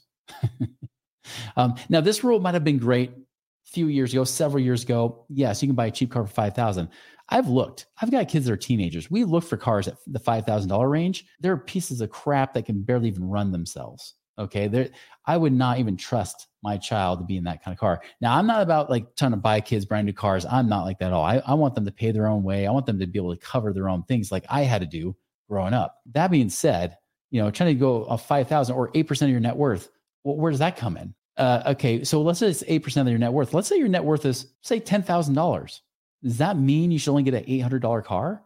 um, 1.55 1.75
now, 1.89 2.01
this 2.01 2.23
rule 2.23 2.39
might 2.39 2.53
have 2.53 2.63
been 2.63 2.79
great 2.79 3.11
a 3.11 3.69
few 3.71 3.87
years 3.87 4.13
ago, 4.13 4.23
several 4.23 4.63
years 4.63 4.83
ago. 4.83 5.25
Yes, 5.29 5.61
you 5.61 5.67
can 5.67 5.75
buy 5.75 5.87
a 5.87 5.91
cheap 5.91 6.11
car 6.11 6.25
for 6.25 6.33
5000 6.33 6.89
I've 7.29 7.47
looked. 7.47 7.85
I've 8.01 8.11
got 8.11 8.27
kids 8.27 8.45
that 8.45 8.51
are 8.51 8.57
teenagers. 8.57 9.09
We 9.09 9.23
look 9.23 9.45
for 9.45 9.55
cars 9.55 9.87
at 9.87 9.95
the 10.05 10.19
$5,000 10.19 10.91
range. 10.91 11.25
They're 11.39 11.55
pieces 11.57 12.01
of 12.01 12.09
crap 12.09 12.53
that 12.53 12.65
can 12.65 12.81
barely 12.81 13.07
even 13.07 13.23
run 13.23 13.53
themselves. 13.53 14.15
Okay. 14.37 14.67
There, 14.67 14.89
I 15.25 15.37
would 15.37 15.53
not 15.53 15.79
even 15.79 15.95
trust 15.95 16.47
my 16.61 16.77
child 16.77 17.19
to 17.19 17.25
be 17.25 17.37
in 17.37 17.43
that 17.45 17.63
kind 17.63 17.73
of 17.73 17.79
car. 17.79 18.01
Now, 18.19 18.37
I'm 18.37 18.47
not 18.47 18.61
about 18.61 18.89
like 18.89 19.15
trying 19.15 19.31
to 19.31 19.37
buy 19.37 19.61
kids 19.61 19.85
brand 19.85 20.05
new 20.05 20.13
cars. 20.13 20.45
I'm 20.45 20.67
not 20.67 20.83
like 20.83 20.99
that 20.99 21.07
at 21.07 21.13
all. 21.13 21.23
I, 21.23 21.41
I 21.45 21.53
want 21.53 21.75
them 21.75 21.85
to 21.85 21.91
pay 21.91 22.11
their 22.11 22.27
own 22.27 22.43
way. 22.43 22.67
I 22.67 22.71
want 22.71 22.85
them 22.85 22.99
to 22.99 23.07
be 23.07 23.19
able 23.19 23.33
to 23.33 23.39
cover 23.39 23.71
their 23.71 23.87
own 23.87 24.03
things 24.03 24.31
like 24.31 24.45
I 24.49 24.63
had 24.63 24.81
to 24.81 24.87
do 24.87 25.15
growing 25.51 25.73
up. 25.73 25.97
That 26.13 26.31
being 26.31 26.49
said, 26.49 26.97
you 27.29 27.41
know, 27.41 27.51
trying 27.51 27.75
to 27.75 27.79
go 27.79 28.05
a 28.05 28.17
5,000 28.17 28.73
or 28.73 28.89
8% 28.93 29.21
of 29.21 29.29
your 29.29 29.41
net 29.41 29.57
worth, 29.57 29.89
well, 30.23 30.37
where 30.37 30.49
does 30.49 30.59
that 30.59 30.77
come 30.77 30.95
in? 30.95 31.13
Uh, 31.35 31.63
okay, 31.67 32.03
so 32.05 32.21
let's 32.21 32.39
say 32.39 32.49
it's 32.49 32.63
8% 32.63 33.01
of 33.01 33.09
your 33.09 33.19
net 33.19 33.33
worth. 33.33 33.53
Let's 33.53 33.67
say 33.67 33.77
your 33.77 33.89
net 33.89 34.05
worth 34.05 34.25
is, 34.25 34.47
say, 34.61 34.79
$10,000. 34.79 35.79
Does 36.23 36.37
that 36.37 36.57
mean 36.57 36.91
you 36.91 36.99
should 36.99 37.11
only 37.11 37.23
get 37.23 37.33
an 37.33 37.43
$800 37.43 38.03
car? 38.05 38.43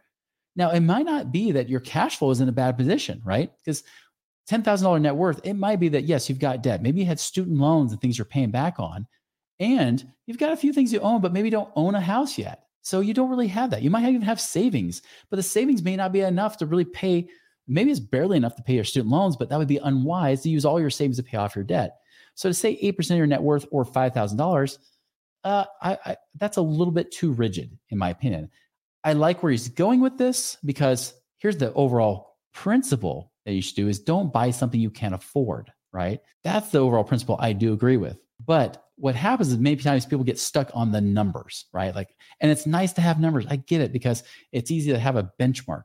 Now, 0.56 0.72
it 0.72 0.80
might 0.80 1.06
not 1.06 1.32
be 1.32 1.52
that 1.52 1.70
your 1.70 1.80
cash 1.80 2.18
flow 2.18 2.32
is 2.32 2.42
in 2.42 2.50
a 2.50 2.54
bad 2.54 2.78
position, 2.78 3.22
right? 3.24 3.52
Because 3.58 3.84
$10,000 4.50 5.02
net 5.02 5.16
worth, 5.16 5.42
it 5.44 5.54
might 5.54 5.80
be 5.80 5.90
that, 5.90 6.06
yes, 6.06 6.28
you've 6.28 6.40
got 6.40 6.64
debt. 6.64 6.82
Maybe 6.82 7.02
you 7.02 7.06
had 7.06 7.20
student 7.20 7.60
loans 7.60 7.92
and 7.92 8.02
things 8.02 8.18
you're 8.18 8.26
paying 8.26 8.52
back 8.52 8.80
on. 8.80 9.06
And 9.60 10.12
you've 10.26 10.38
got 10.38 10.54
a 10.54 10.58
few 10.58 10.74
things 10.74 10.92
you 10.92 11.02
own, 11.02 11.22
but 11.22 11.34
maybe 11.34 11.50
don't 11.50 11.72
own 11.76 11.96
a 11.96 12.02
house 12.02 12.38
yet. 12.38 12.65
So 12.86 13.00
you 13.00 13.16
don't 13.16 13.32
really 13.32 13.48
have 13.48 13.72
that. 13.72 13.82
You 13.82 13.90
might 13.90 14.08
even 14.08 14.22
have 14.22 14.40
savings, 14.40 15.02
but 15.32 15.38
the 15.38 15.44
savings 15.44 15.82
may 15.82 15.96
not 15.96 16.12
be 16.12 16.22
enough 16.22 16.58
to 16.58 16.68
really 16.68 16.86
pay. 16.86 17.28
Maybe 17.68 17.90
it's 17.90 18.00
barely 18.00 18.38
enough 18.38 18.56
to 18.58 18.62
pay 18.62 18.76
your 18.76 18.84
student 18.84 19.12
loans, 19.12 19.36
but 19.36 19.50
that 19.50 19.58
would 19.58 19.68
be 19.68 19.78
unwise 19.78 20.44
to 20.44 20.50
use 20.50 20.66
all 20.66 20.80
your 20.80 20.92
savings 20.92 21.18
to 21.18 21.24
pay 21.24 21.38
off 21.38 21.56
your 21.56 21.64
debt. 21.64 21.98
So 22.36 22.48
to 22.48 22.54
say 22.54 22.80
8% 22.80 23.10
of 23.10 23.18
your 23.18 23.26
net 23.26 23.42
worth 23.42 23.66
or 23.72 23.86
$5,000, 23.86 24.78
uh, 25.44 25.66
I, 25.82 25.98
I, 26.06 26.18
that's 26.40 26.58
a 26.58 26.62
little 26.62 26.92
bit 26.92 27.12
too 27.12 27.32
rigid, 27.32 27.76
in 27.90 27.98
my 27.98 28.12
opinion. 28.12 28.52
I 29.04 29.14
like 29.14 29.42
where 29.42 29.52
he's 29.52 29.70
going 29.70 30.00
with 30.00 30.20
this 30.20 30.56
because 30.64 31.16
here's 31.40 31.58
the 31.58 31.74
overall 31.74 32.38
principle 32.54 33.32
that 33.46 33.54
you 33.54 33.64
should 33.64 33.78
do 33.78 33.88
is 33.88 34.00
don't 34.00 34.32
buy 34.32 34.52
something 34.52 34.80
you 34.80 34.92
can't 34.92 35.16
afford, 35.16 35.74
right? 35.92 36.20
That's 36.44 36.70
the 36.70 36.80
overall 36.80 37.04
principle 37.04 37.38
I 37.40 37.54
do 37.54 37.74
agree 37.74 37.98
with. 37.98 38.20
But 38.46 38.85
what 38.98 39.16
happens 39.16 39.50
is 39.52 39.58
maybe 39.58 39.84
times 39.84 40.06
people 40.06 40.24
get 40.24 40.40
stuck 40.40 40.72
on 40.74 40.92
the 40.92 41.02
numbers, 41.02 41.66
right? 41.74 41.94
Like, 41.94 42.16
and 42.40 42.50
it's 42.50 42.66
nice 42.66 42.94
to 42.94 43.02
have 43.02 43.20
numbers. 43.20 43.46
I 43.50 43.58
get 43.58 43.82
it 43.82 43.92
because 43.92 44.24
it's 44.52 44.72
easy 44.72 44.92
to 44.92 45.00
have 45.00 45.16
a 45.18 45.32
benchmark. 45.40 45.84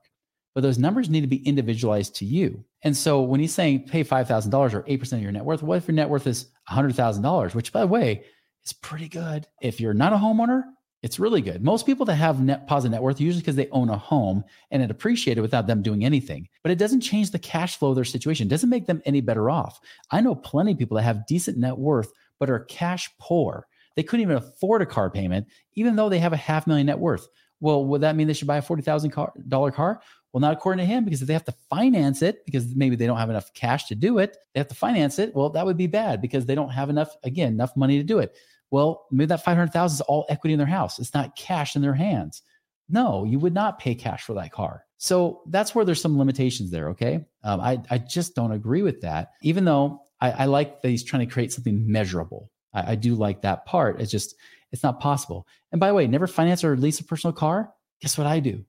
but 0.54 0.62
those 0.62 0.78
numbers 0.78 1.08
need 1.08 1.20
to 1.22 1.26
be 1.26 1.46
individualized 1.46 2.16
to 2.16 2.24
you. 2.24 2.64
And 2.82 2.96
so 2.96 3.20
when 3.22 3.40
he's 3.40 3.54
saying 3.54 3.86
pay 3.86 4.02
$5,000 4.02 4.74
or 4.74 4.82
8% 4.82 5.12
of 5.12 5.22
your 5.22 5.32
net 5.32 5.44
worth, 5.44 5.62
what 5.62 5.76
if 5.76 5.88
your 5.88 5.94
net 5.94 6.08
worth 6.08 6.26
is 6.26 6.46
$100,000, 6.68 7.54
which 7.54 7.72
by 7.72 7.80
the 7.80 7.86
way 7.86 8.24
is 8.64 8.72
pretty 8.72 9.08
good. 9.08 9.46
If 9.62 9.80
you're 9.80 9.94
not 9.94 10.12
a 10.12 10.16
homeowner, 10.16 10.62
it's 11.02 11.18
really 11.18 11.40
good. 11.40 11.62
Most 11.64 11.86
people 11.86 12.04
that 12.06 12.16
have 12.16 12.42
net 12.42 12.66
positive 12.66 12.92
net 12.92 13.02
worth 13.02 13.20
usually 13.20 13.40
because 13.40 13.56
they 13.56 13.70
own 13.70 13.88
a 13.88 13.96
home 13.96 14.44
and 14.70 14.82
it 14.82 14.90
appreciated 14.90 15.40
without 15.40 15.66
them 15.66 15.82
doing 15.82 16.04
anything. 16.04 16.46
But 16.62 16.72
it 16.72 16.78
doesn't 16.78 17.00
change 17.00 17.30
the 17.30 17.38
cash 17.38 17.78
flow 17.78 17.90
of 17.90 17.94
their 17.94 18.04
situation. 18.04 18.48
It 18.48 18.50
doesn't 18.50 18.68
make 18.68 18.86
them 18.86 19.00
any 19.06 19.22
better 19.22 19.48
off. 19.48 19.80
I 20.10 20.20
know 20.20 20.34
plenty 20.34 20.72
of 20.72 20.78
people 20.78 20.96
that 20.96 21.04
have 21.04 21.26
decent 21.26 21.56
net 21.56 21.78
worth 21.78 22.12
but 22.40 22.50
are 22.50 22.64
cash 22.64 23.08
poor. 23.20 23.68
They 23.94 24.02
couldn't 24.02 24.22
even 24.22 24.36
afford 24.36 24.82
a 24.82 24.86
car 24.86 25.10
payment, 25.10 25.46
even 25.74 25.94
though 25.94 26.08
they 26.08 26.18
have 26.18 26.32
a 26.32 26.36
half 26.36 26.66
million 26.66 26.86
net 26.86 26.98
worth. 26.98 27.28
Well, 27.60 27.84
would 27.84 28.00
that 28.00 28.16
mean 28.16 28.26
they 28.26 28.32
should 28.32 28.48
buy 28.48 28.56
a 28.56 28.62
forty 28.62 28.82
thousand 28.82 29.14
dollar 29.46 29.70
car? 29.70 30.00
Well, 30.32 30.40
not 30.40 30.52
according 30.52 30.84
to 30.84 30.92
him, 30.92 31.04
because 31.04 31.22
if 31.22 31.28
they 31.28 31.34
have 31.34 31.44
to 31.44 31.54
finance 31.68 32.22
it, 32.22 32.44
because 32.46 32.74
maybe 32.74 32.96
they 32.96 33.06
don't 33.06 33.18
have 33.18 33.30
enough 33.30 33.52
cash 33.52 33.86
to 33.86 33.94
do 33.94 34.18
it, 34.18 34.36
they 34.54 34.60
have 34.60 34.68
to 34.68 34.74
finance 34.74 35.18
it. 35.18 35.34
Well, 35.34 35.50
that 35.50 35.66
would 35.66 35.76
be 35.76 35.88
bad 35.88 36.20
because 36.20 36.46
they 36.46 36.54
don't 36.54 36.70
have 36.70 36.88
enough, 36.88 37.16
again, 37.24 37.52
enough 37.52 37.76
money 37.76 37.98
to 37.98 38.04
do 38.04 38.20
it. 38.20 38.36
Well, 38.70 39.06
maybe 39.10 39.26
that 39.26 39.44
500,000 39.44 39.96
is 39.96 40.00
all 40.02 40.26
equity 40.28 40.52
in 40.52 40.58
their 40.58 40.68
house. 40.68 41.00
It's 41.00 41.14
not 41.14 41.34
cash 41.34 41.74
in 41.74 41.82
their 41.82 41.94
hands. 41.94 42.42
No, 42.88 43.24
you 43.24 43.40
would 43.40 43.54
not 43.54 43.80
pay 43.80 43.96
cash 43.96 44.22
for 44.22 44.34
that 44.34 44.52
car. 44.52 44.84
So 45.02 45.40
that's 45.46 45.74
where 45.74 45.86
there's 45.86 46.00
some 46.00 46.18
limitations 46.18 46.70
there. 46.70 46.90
Okay. 46.90 47.24
Um, 47.42 47.58
I, 47.58 47.80
I 47.90 47.96
just 47.96 48.34
don't 48.34 48.52
agree 48.52 48.82
with 48.82 49.00
that, 49.00 49.30
even 49.40 49.64
though 49.64 50.02
I, 50.20 50.30
I 50.30 50.44
like 50.44 50.82
that 50.82 50.90
he's 50.90 51.02
trying 51.02 51.26
to 51.26 51.32
create 51.32 51.54
something 51.54 51.90
measurable. 51.90 52.50
I, 52.74 52.92
I 52.92 52.94
do 52.96 53.14
like 53.14 53.40
that 53.40 53.64
part. 53.64 53.98
It's 53.98 54.10
just, 54.10 54.34
it's 54.72 54.82
not 54.82 55.00
possible. 55.00 55.46
And 55.72 55.80
by 55.80 55.88
the 55.88 55.94
way, 55.94 56.06
never 56.06 56.26
finance 56.26 56.62
or 56.64 56.76
lease 56.76 57.00
a 57.00 57.04
personal 57.04 57.32
car. 57.32 57.72
Guess 58.02 58.18
what 58.18 58.26
I 58.26 58.40
do? 58.40 58.62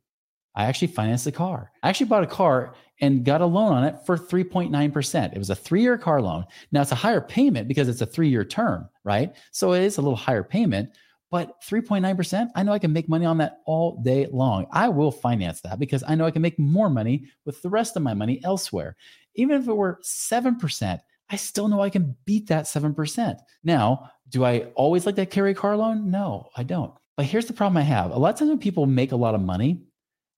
I 0.56 0.66
actually 0.66 0.88
financed 0.88 1.26
the 1.26 1.34
car. 1.34 1.70
I 1.84 1.90
actually 1.90 2.08
bought 2.08 2.24
a 2.24 2.28
car 2.28 2.76
and 3.02 3.26
got 3.26 3.42
a 3.42 3.46
loan 3.46 3.74
on 3.74 3.84
it 3.84 3.98
for 4.06 4.18
3.9%. 4.18 5.34
It 5.34 5.38
was 5.38 5.50
a 5.50 5.56
three 5.56 5.82
year 5.82 5.98
car 5.98 6.22
loan. 6.22 6.46
Now 6.72 6.82
it's 6.82 6.94
a 6.94 6.96
higher 6.96 7.20
payment 7.20 7.68
because 7.68 7.90
it's 7.90 8.02
a 8.02 8.06
three 8.06 8.30
year 8.30 8.46
term, 8.46 8.88
right? 9.04 9.36
So 9.52 9.74
it 9.74 9.84
is 9.84 9.98
a 9.98 10.02
little 10.02 10.16
higher 10.16 10.44
payment, 10.44 10.92
but 11.32 11.62
3.9%, 11.64 12.50
I 12.56 12.64
know 12.64 12.74
I 12.74 12.80
can 12.80 12.92
make 12.92 13.08
money 13.08 13.26
on 13.26 13.38
that 13.38 13.60
all 13.66 14.02
day 14.04 14.28
long. 14.32 14.68
I 14.72 14.90
will 14.90 15.12
finance 15.12 15.62
that 15.62 15.80
because 15.80 16.04
I 16.06 16.14
know 16.14 16.26
I 16.26 16.32
can 16.32 16.42
make 16.42 16.60
more 16.60 16.90
money 16.90 17.26
with 17.46 17.62
the 17.62 17.70
rest 17.70 17.96
of 17.96 18.04
my 18.04 18.14
money 18.14 18.42
elsewhere. 18.44 18.98
Even 19.36 19.60
if 19.62 19.68
it 19.68 19.76
were 19.76 20.00
7%, 20.04 21.00
I 21.30 21.36
still 21.38 21.70
know 21.70 21.82
I 21.82 21.90
can 21.90 22.18
beat 22.26 22.50
that 22.50 22.66
7%. 22.66 23.38
Now, 23.64 24.12
do 24.28 24.44
I 24.44 24.68
always 24.76 25.06
like 25.06 25.16
that 25.16 25.32
carry 25.32 25.54
car 25.54 25.78
loan? 25.78 26.12
No, 26.12 26.50
I 26.58 26.64
don't. 26.64 26.94
But 27.16 27.28
here's 27.28 27.46
the 27.46 27.54
problem 27.54 27.78
I 27.78 27.82
have. 27.84 28.12
A 28.12 28.18
lot 28.20 28.34
of 28.34 28.40
times 28.40 28.50
when 28.50 28.60
people 28.60 28.86
make 28.86 29.14
a 29.14 29.18
lot 29.18 29.34
of 29.34 29.42
money, 29.42 29.84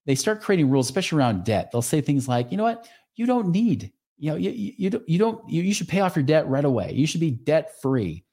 they 0.06 0.14
start 0.14 0.42
creating 0.42 0.70
rules, 0.70 0.88
especially 0.88 1.18
around 1.18 1.44
debt. 1.44 1.72
They'll 1.72 1.82
say 1.82 2.02
things 2.02 2.28
like, 2.28 2.52
you 2.52 2.58
know 2.58 2.64
what, 2.64 2.88
you 3.16 3.26
don't 3.26 3.50
need, 3.50 3.92
you 4.18 4.30
know, 4.30 4.36
you, 4.36 4.52
you, 4.52 4.90
don't, 4.92 5.10
you 5.10 5.18
don't, 5.18 5.50
you, 5.50 5.64
you 5.64 5.74
should 5.74 5.88
pay 5.88 6.02
off 6.02 6.16
your 6.16 6.24
debt 6.24 6.48
right 6.48 6.66
away. 6.66 6.94
You 6.94 7.08
should 7.08 7.22
be 7.22 7.32
debt 7.32 7.72
free. 7.82 8.26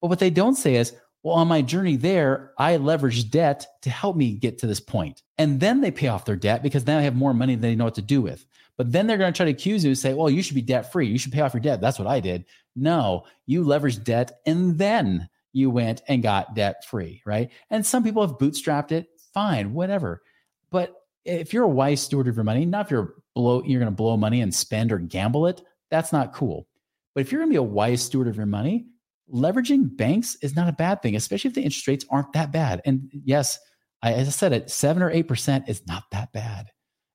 But 0.00 0.08
what 0.08 0.18
they 0.18 0.30
don't 0.30 0.56
say 0.56 0.74
is, 0.76 0.94
well, 1.22 1.36
on 1.36 1.48
my 1.48 1.62
journey 1.62 1.96
there, 1.96 2.52
I 2.58 2.76
leveraged 2.76 3.30
debt 3.30 3.66
to 3.82 3.90
help 3.90 4.16
me 4.16 4.32
get 4.32 4.58
to 4.58 4.66
this 4.66 4.80
point. 4.80 5.22
And 5.38 5.60
then 5.60 5.80
they 5.80 5.90
pay 5.90 6.08
off 6.08 6.24
their 6.24 6.36
debt 6.36 6.62
because 6.62 6.86
now 6.86 6.98
they 6.98 7.04
have 7.04 7.14
more 7.14 7.34
money 7.34 7.54
than 7.54 7.62
they 7.62 7.76
know 7.76 7.84
what 7.84 7.94
to 7.94 8.02
do 8.02 8.20
with. 8.20 8.44
But 8.76 8.90
then 8.90 9.06
they're 9.06 9.18
going 9.18 9.32
to 9.32 9.36
try 9.36 9.46
to 9.46 9.52
accuse 9.52 9.84
you 9.84 9.90
and 9.90 9.98
say, 9.98 10.14
well, 10.14 10.30
you 10.30 10.42
should 10.42 10.56
be 10.56 10.62
debt 10.62 10.90
free. 10.90 11.06
You 11.06 11.18
should 11.18 11.32
pay 11.32 11.42
off 11.42 11.54
your 11.54 11.60
debt. 11.60 11.80
That's 11.80 11.98
what 11.98 12.08
I 12.08 12.20
did. 12.20 12.46
No, 12.74 13.24
you 13.46 13.64
leveraged 13.64 14.04
debt 14.04 14.40
and 14.46 14.78
then 14.78 15.28
you 15.52 15.70
went 15.70 16.02
and 16.08 16.22
got 16.22 16.54
debt 16.54 16.84
free, 16.86 17.22
right? 17.26 17.50
And 17.70 17.84
some 17.84 18.02
people 18.02 18.26
have 18.26 18.38
bootstrapped 18.38 18.90
it. 18.90 19.08
Fine, 19.34 19.74
whatever. 19.74 20.22
But 20.70 20.94
if 21.24 21.52
you're 21.52 21.64
a 21.64 21.68
wise 21.68 22.00
steward 22.00 22.28
of 22.28 22.36
your 22.36 22.44
money, 22.44 22.64
not 22.64 22.86
if 22.86 22.90
you're 22.90 23.14
blow 23.34 23.62
you're 23.62 23.80
going 23.80 23.92
to 23.92 23.96
blow 23.96 24.16
money 24.16 24.40
and 24.40 24.54
spend 24.54 24.90
or 24.90 24.98
gamble 24.98 25.46
it, 25.46 25.62
that's 25.90 26.12
not 26.12 26.34
cool. 26.34 26.66
But 27.14 27.20
if 27.20 27.30
you're 27.30 27.40
going 27.40 27.50
to 27.50 27.54
be 27.54 27.58
a 27.58 27.62
wise 27.62 28.02
steward 28.02 28.28
of 28.28 28.36
your 28.36 28.46
money, 28.46 28.86
leveraging 29.32 29.96
banks 29.96 30.36
is 30.42 30.54
not 30.54 30.68
a 30.68 30.72
bad 30.72 31.02
thing, 31.02 31.16
especially 31.16 31.48
if 31.48 31.54
the 31.54 31.62
interest 31.62 31.88
rates 31.88 32.04
aren't 32.10 32.32
that 32.32 32.52
bad. 32.52 32.82
And 32.84 33.10
yes, 33.24 33.58
I, 34.02 34.12
as 34.12 34.28
I 34.28 34.30
said, 34.30 34.52
at 34.52 34.70
seven 34.70 35.02
or 35.02 35.10
eight 35.10 35.28
percent 35.28 35.68
is 35.68 35.86
not 35.86 36.04
that 36.12 36.32
bad. 36.32 36.66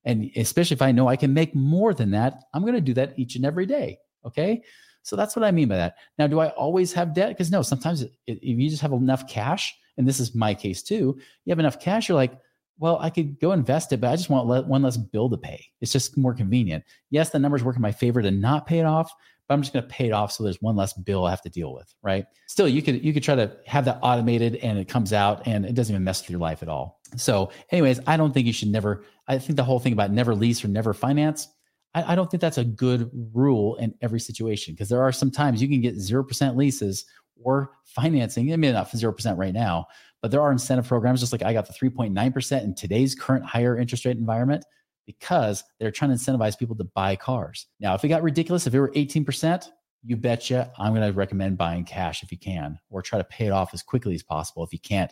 And 0.05 0.31
especially 0.35 0.75
if 0.75 0.81
I 0.81 0.91
know 0.91 1.07
I 1.07 1.17
can 1.17 1.33
make 1.33 1.53
more 1.53 1.93
than 1.93 2.11
that, 2.11 2.43
I'm 2.53 2.61
going 2.61 2.73
to 2.75 2.81
do 2.81 2.93
that 2.93 3.17
each 3.17 3.35
and 3.35 3.45
every 3.45 3.65
day. 3.65 3.97
Okay. 4.25 4.61
So 5.03 5.15
that's 5.15 5.35
what 5.35 5.45
I 5.45 5.51
mean 5.51 5.67
by 5.67 5.77
that. 5.77 5.95
Now, 6.17 6.27
do 6.27 6.39
I 6.39 6.49
always 6.49 6.93
have 6.93 7.13
debt? 7.13 7.29
Because 7.29 7.51
no, 7.51 7.61
sometimes 7.61 8.03
if 8.25 8.39
you 8.41 8.69
just 8.69 8.81
have 8.81 8.93
enough 8.93 9.27
cash, 9.27 9.73
and 9.97 10.07
this 10.07 10.19
is 10.19 10.35
my 10.35 10.53
case 10.53 10.83
too, 10.83 11.17
you 11.45 11.51
have 11.51 11.59
enough 11.59 11.79
cash, 11.79 12.07
you're 12.07 12.15
like, 12.15 12.37
well, 12.79 12.99
I 13.01 13.09
could 13.09 13.39
go 13.39 13.53
invest 13.53 13.91
it, 13.91 14.01
but 14.01 14.11
I 14.11 14.15
just 14.15 14.29
want 14.29 14.67
one 14.67 14.81
less 14.83 14.97
bill 14.97 15.29
to 15.29 15.37
pay. 15.37 15.65
It's 15.81 15.91
just 15.91 16.17
more 16.17 16.33
convenient. 16.33 16.83
Yes, 17.09 17.31
the 17.31 17.39
numbers 17.39 17.63
work 17.63 17.75
in 17.75 17.81
my 17.81 17.91
favor 17.91 18.21
to 18.21 18.29
not 18.31 18.67
pay 18.67 18.79
it 18.79 18.85
off, 18.85 19.11
but 19.47 19.53
I'm 19.53 19.61
just 19.61 19.73
going 19.73 19.83
to 19.83 19.89
pay 19.89 20.07
it 20.07 20.11
off 20.11 20.31
so 20.31 20.43
there's 20.43 20.61
one 20.61 20.75
less 20.75 20.93
bill 20.93 21.25
I 21.25 21.29
have 21.29 21.41
to 21.43 21.49
deal 21.49 21.73
with, 21.73 21.93
right? 22.01 22.25
Still, 22.47 22.67
you 22.67 22.81
could 22.81 23.03
you 23.03 23.13
could 23.13 23.23
try 23.23 23.35
to 23.35 23.55
have 23.65 23.85
that 23.85 23.99
automated 24.01 24.55
and 24.57 24.77
it 24.77 24.87
comes 24.87 25.13
out 25.13 25.47
and 25.47 25.65
it 25.65 25.73
doesn't 25.73 25.93
even 25.93 26.03
mess 26.03 26.21
with 26.21 26.29
your 26.29 26.39
life 26.39 26.61
at 26.61 26.69
all. 26.69 26.99
So, 27.15 27.51
anyways, 27.71 27.99
I 28.07 28.17
don't 28.17 28.33
think 28.33 28.47
you 28.47 28.53
should 28.53 28.69
never. 28.69 29.03
I 29.27 29.37
think 29.39 29.55
the 29.55 29.63
whole 29.63 29.79
thing 29.79 29.93
about 29.93 30.11
never 30.11 30.35
lease 30.35 30.63
or 30.63 30.67
never 30.67 30.93
finance. 30.93 31.47
I, 31.93 32.13
I 32.13 32.15
don't 32.15 32.29
think 32.29 32.41
that's 32.41 32.57
a 32.57 32.65
good 32.65 33.09
rule 33.33 33.75
in 33.75 33.93
every 34.01 34.19
situation 34.19 34.73
because 34.73 34.89
there 34.89 35.01
are 35.01 35.11
some 35.11 35.31
times 35.31 35.61
you 35.61 35.69
can 35.69 35.81
get 35.81 35.95
zero 35.95 36.23
percent 36.23 36.57
leases 36.57 37.05
or 37.41 37.71
financing. 37.85 38.51
I 38.51 38.57
mean, 38.57 38.73
not 38.73 38.91
zero 38.91 39.13
percent 39.13 39.37
right 39.37 39.53
now, 39.53 39.87
but 40.21 40.31
there 40.31 40.41
are 40.41 40.51
incentive 40.51 40.87
programs, 40.87 41.21
just 41.21 41.31
like 41.31 41.43
I 41.43 41.53
got 41.53 41.67
the 41.67 41.73
3.9% 41.73 42.63
in 42.63 42.75
today's 42.75 43.15
current 43.15 43.45
higher 43.45 43.77
interest 43.77 44.05
rate 44.05 44.17
environment 44.17 44.65
because 45.07 45.63
they're 45.79 45.89
trying 45.89 46.11
to 46.11 46.17
incentivize 46.17 46.59
people 46.59 46.75
to 46.75 46.83
buy 46.83 47.15
cars. 47.15 47.65
Now, 47.79 47.95
if 47.95 48.03
it 48.03 48.09
got 48.09 48.21
ridiculous, 48.21 48.67
if 48.67 48.75
it 48.75 48.79
were 48.79 48.91
18%, 48.91 49.67
you 50.03 50.15
betcha 50.15 50.71
I'm 50.77 50.93
going 50.93 51.07
to 51.07 51.17
recommend 51.17 51.57
buying 51.57 51.83
cash 51.83 52.21
if 52.21 52.31
you 52.31 52.37
can, 52.37 52.77
or 52.91 53.01
try 53.01 53.17
to 53.17 53.23
pay 53.23 53.47
it 53.47 53.51
off 53.51 53.73
as 53.73 53.81
quickly 53.81 54.13
as 54.13 54.21
possible 54.21 54.63
if 54.63 54.71
you 54.71 54.79
can't 54.79 55.11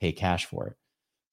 pay 0.00 0.12
cash 0.12 0.44
for 0.44 0.66
it. 0.66 0.76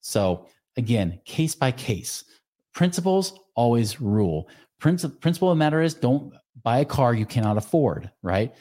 So, 0.00 0.46
again, 0.76 1.20
case 1.26 1.54
by 1.54 1.72
case. 1.72 2.24
Principles 2.72 3.38
always 3.54 4.00
rule. 4.00 4.48
Princi- 4.80 5.20
principle 5.20 5.50
of 5.50 5.56
the 5.56 5.58
matter 5.58 5.82
is 5.82 5.94
don't 5.94 6.32
buy 6.62 6.78
a 6.78 6.84
car 6.84 7.14
you 7.14 7.26
cannot 7.26 7.56
afford, 7.56 8.10
right? 8.22 8.54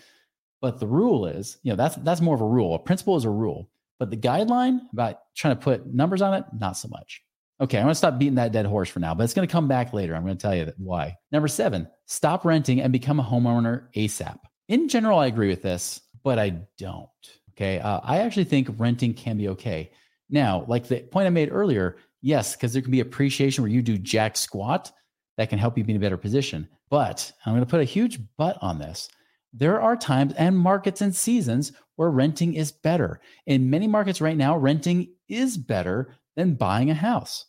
But 0.62 0.80
the 0.80 0.88
rule 0.88 1.26
is, 1.26 1.58
you 1.64 1.72
know, 1.72 1.76
that's 1.76 1.96
that's 1.98 2.22
more 2.22 2.36
of 2.36 2.42
a 2.42 2.46
rule. 2.46 2.76
A 2.76 2.80
principle 2.80 3.18
is 3.18 3.26
a 3.26 3.30
rule. 3.30 3.70
But 4.00 4.10
the 4.10 4.18
guideline 4.18 4.82
about 4.92 5.20
trying 5.36 5.56
to 5.56 5.62
put 5.62 5.94
numbers 5.94 6.22
on 6.22 6.34
it, 6.34 6.46
not 6.58 6.78
so 6.78 6.88
much. 6.90 7.24
Okay, 7.64 7.78
I'm 7.78 7.86
going 7.86 7.92
to 7.92 7.96
stop 7.96 8.20
beating 8.20 8.36
that 8.36 8.52
dead 8.52 8.66
horse 8.66 8.90
for 8.90 9.00
now, 9.00 9.16
but 9.16 9.24
it's 9.24 9.34
going 9.34 9.48
to 9.48 9.52
come 9.52 9.70
back 9.70 9.94
later. 9.94 10.14
I'm 10.14 10.26
going 10.26 10.36
to 10.36 10.42
tell 10.42 10.54
you 10.54 10.70
why. 10.76 11.16
Number 11.32 11.48
seven, 11.48 11.88
stop 12.08 12.44
renting 12.44 12.82
and 12.82 12.92
become 12.92 13.22
a 13.22 13.24
homeowner 13.24 13.88
ASAP. 13.96 14.38
In 14.68 14.90
general, 14.90 15.18
I 15.18 15.28
agree 15.28 15.48
with 15.48 15.62
this, 15.62 16.02
but 16.26 16.38
I 16.38 16.58
don't. 16.78 17.08
Okay, 17.52 17.80
uh, 17.80 18.02
I 18.04 18.18
actually 18.18 18.44
think 18.44 18.68
renting 18.78 19.14
can 19.14 19.38
be 19.38 19.48
okay. 19.48 19.92
Now, 20.30 20.66
like 20.68 20.90
the 20.90 21.04
point 21.04 21.26
I 21.26 21.30
made 21.30 21.54
earlier, 21.54 21.96
yes, 22.22 22.54
because 22.54 22.74
there 22.74 22.82
can 22.82 22.92
be 22.92 23.00
appreciation 23.00 23.62
where 23.62 23.72
you 23.72 23.82
do 23.82 23.98
jack 23.98 24.36
squat 24.36 24.92
that 25.38 25.50
can 25.50 25.58
help 25.58 25.78
you 25.78 25.86
be 25.86 25.94
in 25.94 25.98
a 25.98 26.02
better 26.02 26.18
position. 26.18 26.68
But 26.90 27.32
I'm 27.46 27.54
going 27.54 27.66
to 27.66 27.72
put 27.72 27.80
a 27.80 27.86
huge 27.86 28.20
but 28.38 28.58
on 28.62 28.78
this. 28.78 29.08
There 29.54 29.80
are 29.80 29.96
times 29.96 30.34
and 30.34 30.58
markets 30.58 31.00
and 31.00 31.16
seasons 31.16 31.72
where 31.96 32.10
renting 32.10 32.56
is 32.56 32.74
better. 32.74 33.22
In 33.46 33.70
many 33.70 33.88
markets 33.88 34.20
right 34.20 34.36
now, 34.36 34.58
renting 34.58 35.14
is 35.30 35.56
better 35.56 36.14
than 36.36 36.56
buying 36.56 36.90
a 36.90 36.96
house. 36.96 37.46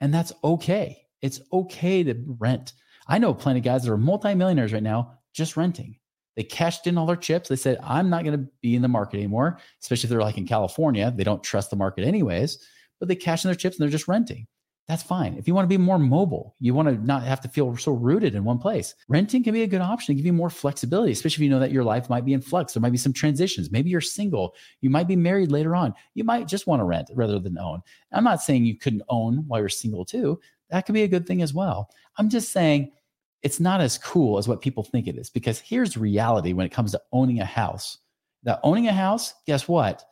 And 0.00 0.12
that's 0.12 0.32
okay. 0.44 1.02
It's 1.22 1.40
okay 1.52 2.02
to 2.04 2.14
rent. 2.38 2.72
I 3.08 3.18
know 3.18 3.34
plenty 3.34 3.60
of 3.60 3.64
guys 3.64 3.84
that 3.84 3.92
are 3.92 3.96
multimillionaires 3.96 4.72
right 4.72 4.82
now 4.82 5.18
just 5.32 5.56
renting. 5.56 5.98
They 6.36 6.42
cashed 6.42 6.86
in 6.86 6.98
all 6.98 7.06
their 7.06 7.16
chips. 7.16 7.48
They 7.48 7.56
said, 7.56 7.78
I'm 7.82 8.10
not 8.10 8.24
going 8.24 8.38
to 8.38 8.46
be 8.60 8.76
in 8.76 8.82
the 8.82 8.88
market 8.88 9.16
anymore, 9.16 9.58
especially 9.82 10.06
if 10.06 10.10
they're 10.10 10.20
like 10.20 10.36
in 10.36 10.46
California. 10.46 11.12
They 11.16 11.24
don't 11.24 11.42
trust 11.42 11.70
the 11.70 11.76
market 11.76 12.04
anyways, 12.04 12.58
but 13.00 13.08
they 13.08 13.16
cash 13.16 13.44
in 13.44 13.48
their 13.48 13.54
chips 13.54 13.76
and 13.76 13.82
they're 13.82 13.90
just 13.90 14.08
renting 14.08 14.46
that's 14.88 15.02
fine. 15.02 15.34
If 15.34 15.48
you 15.48 15.54
want 15.54 15.64
to 15.64 15.68
be 15.68 15.82
more 15.82 15.98
mobile, 15.98 16.54
you 16.60 16.72
want 16.72 16.88
to 16.88 16.94
not 17.04 17.24
have 17.24 17.40
to 17.40 17.48
feel 17.48 17.76
so 17.76 17.92
rooted 17.92 18.36
in 18.36 18.44
one 18.44 18.58
place. 18.58 18.94
Renting 19.08 19.42
can 19.42 19.52
be 19.52 19.64
a 19.64 19.66
good 19.66 19.80
option 19.80 20.14
to 20.14 20.16
give 20.16 20.26
you 20.26 20.32
more 20.32 20.50
flexibility, 20.50 21.10
especially 21.10 21.44
if 21.44 21.48
you 21.48 21.54
know 21.54 21.58
that 21.58 21.72
your 21.72 21.82
life 21.82 22.08
might 22.08 22.24
be 22.24 22.34
in 22.34 22.40
flux. 22.40 22.72
There 22.72 22.80
might 22.80 22.92
be 22.92 22.98
some 22.98 23.12
transitions. 23.12 23.72
Maybe 23.72 23.90
you're 23.90 24.00
single. 24.00 24.54
You 24.82 24.90
might 24.90 25.08
be 25.08 25.16
married 25.16 25.50
later 25.50 25.74
on. 25.74 25.92
You 26.14 26.22
might 26.22 26.46
just 26.46 26.68
want 26.68 26.80
to 26.80 26.84
rent 26.84 27.10
rather 27.14 27.40
than 27.40 27.58
own. 27.58 27.82
I'm 28.12 28.22
not 28.22 28.42
saying 28.42 28.64
you 28.64 28.78
couldn't 28.78 29.02
own 29.08 29.44
while 29.48 29.58
you're 29.58 29.68
single 29.68 30.04
too. 30.04 30.38
That 30.70 30.86
could 30.86 30.94
be 30.94 31.02
a 31.02 31.08
good 31.08 31.26
thing 31.26 31.42
as 31.42 31.52
well. 31.52 31.90
I'm 32.16 32.30
just 32.30 32.52
saying 32.52 32.92
it's 33.42 33.58
not 33.58 33.80
as 33.80 33.98
cool 33.98 34.38
as 34.38 34.46
what 34.46 34.60
people 34.60 34.84
think 34.84 35.08
it 35.08 35.16
is 35.16 35.30
because 35.30 35.58
here's 35.58 35.96
reality 35.96 36.52
when 36.52 36.66
it 36.66 36.72
comes 36.72 36.92
to 36.92 37.02
owning 37.12 37.40
a 37.40 37.44
house. 37.44 37.98
Now, 38.44 38.60
owning 38.62 38.86
a 38.86 38.92
house, 38.92 39.34
guess 39.46 39.66
what? 39.66 40.04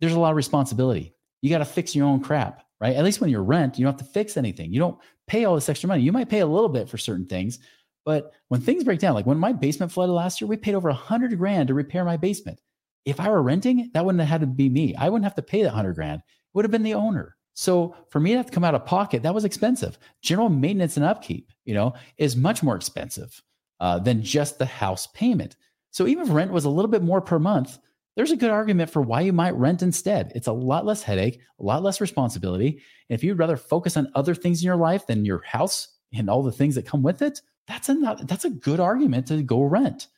There's 0.00 0.12
a 0.12 0.20
lot 0.20 0.30
of 0.30 0.36
responsibility. 0.36 1.14
You 1.42 1.50
got 1.50 1.58
to 1.58 1.64
fix 1.64 1.96
your 1.96 2.06
own 2.06 2.20
crap 2.20 2.63
right? 2.80 2.96
At 2.96 3.04
least 3.04 3.20
when 3.20 3.30
you're 3.30 3.42
rent, 3.42 3.78
you 3.78 3.84
don't 3.84 3.98
have 3.98 4.06
to 4.06 4.12
fix 4.12 4.36
anything. 4.36 4.72
You 4.72 4.80
don't 4.80 4.98
pay 5.26 5.44
all 5.44 5.54
this 5.54 5.68
extra 5.68 5.88
money. 5.88 6.02
You 6.02 6.12
might 6.12 6.28
pay 6.28 6.40
a 6.40 6.46
little 6.46 6.68
bit 6.68 6.88
for 6.88 6.98
certain 6.98 7.26
things, 7.26 7.58
but 8.04 8.32
when 8.48 8.60
things 8.60 8.84
break 8.84 9.00
down, 9.00 9.14
like 9.14 9.26
when 9.26 9.38
my 9.38 9.52
basement 9.52 9.92
flooded 9.92 10.14
last 10.14 10.40
year, 10.40 10.48
we 10.48 10.56
paid 10.56 10.74
over 10.74 10.88
a 10.88 10.94
hundred 10.94 11.36
grand 11.38 11.68
to 11.68 11.74
repair 11.74 12.04
my 12.04 12.16
basement. 12.16 12.60
If 13.04 13.20
I 13.20 13.28
were 13.30 13.42
renting, 13.42 13.90
that 13.94 14.04
wouldn't 14.04 14.20
have 14.20 14.28
had 14.28 14.40
to 14.40 14.46
be 14.46 14.68
me. 14.68 14.94
I 14.94 15.08
wouldn't 15.08 15.24
have 15.24 15.34
to 15.36 15.42
pay 15.42 15.62
that 15.62 15.70
hundred 15.70 15.94
grand. 15.94 16.20
It 16.20 16.24
would 16.54 16.64
have 16.64 16.72
been 16.72 16.82
the 16.82 16.94
owner. 16.94 17.36
So 17.54 17.94
for 18.10 18.20
me 18.20 18.30
to 18.30 18.36
have 18.36 18.46
to 18.46 18.52
come 18.52 18.64
out 18.64 18.74
of 18.74 18.84
pocket, 18.84 19.22
that 19.22 19.34
was 19.34 19.44
expensive. 19.44 19.98
General 20.22 20.48
maintenance 20.48 20.96
and 20.96 21.06
upkeep, 21.06 21.52
you 21.64 21.74
know, 21.74 21.94
is 22.18 22.36
much 22.36 22.62
more 22.62 22.76
expensive 22.76 23.40
uh, 23.80 23.98
than 23.98 24.22
just 24.22 24.58
the 24.58 24.66
house 24.66 25.06
payment. 25.08 25.56
So 25.90 26.06
even 26.06 26.24
if 26.24 26.32
rent 26.32 26.50
was 26.50 26.64
a 26.64 26.70
little 26.70 26.90
bit 26.90 27.02
more 27.02 27.20
per 27.20 27.38
month, 27.38 27.78
there's 28.16 28.30
a 28.30 28.36
good 28.36 28.50
argument 28.50 28.90
for 28.90 29.02
why 29.02 29.20
you 29.20 29.32
might 29.32 29.54
rent 29.54 29.82
instead. 29.82 30.32
It's 30.34 30.46
a 30.46 30.52
lot 30.52 30.86
less 30.86 31.02
headache, 31.02 31.40
a 31.58 31.62
lot 31.62 31.82
less 31.82 32.00
responsibility. 32.00 32.80
And 33.08 33.18
if 33.18 33.24
you'd 33.24 33.38
rather 33.38 33.56
focus 33.56 33.96
on 33.96 34.12
other 34.14 34.34
things 34.34 34.60
in 34.60 34.66
your 34.66 34.76
life 34.76 35.06
than 35.06 35.24
your 35.24 35.42
house 35.42 35.88
and 36.12 36.30
all 36.30 36.42
the 36.42 36.52
things 36.52 36.76
that 36.76 36.86
come 36.86 37.02
with 37.02 37.22
it, 37.22 37.40
that's 37.66 37.88
a 37.88 37.94
not, 37.94 38.26
that's 38.28 38.44
a 38.44 38.50
good 38.50 38.80
argument 38.80 39.26
to 39.28 39.42
go 39.42 39.62
rent. 39.62 40.08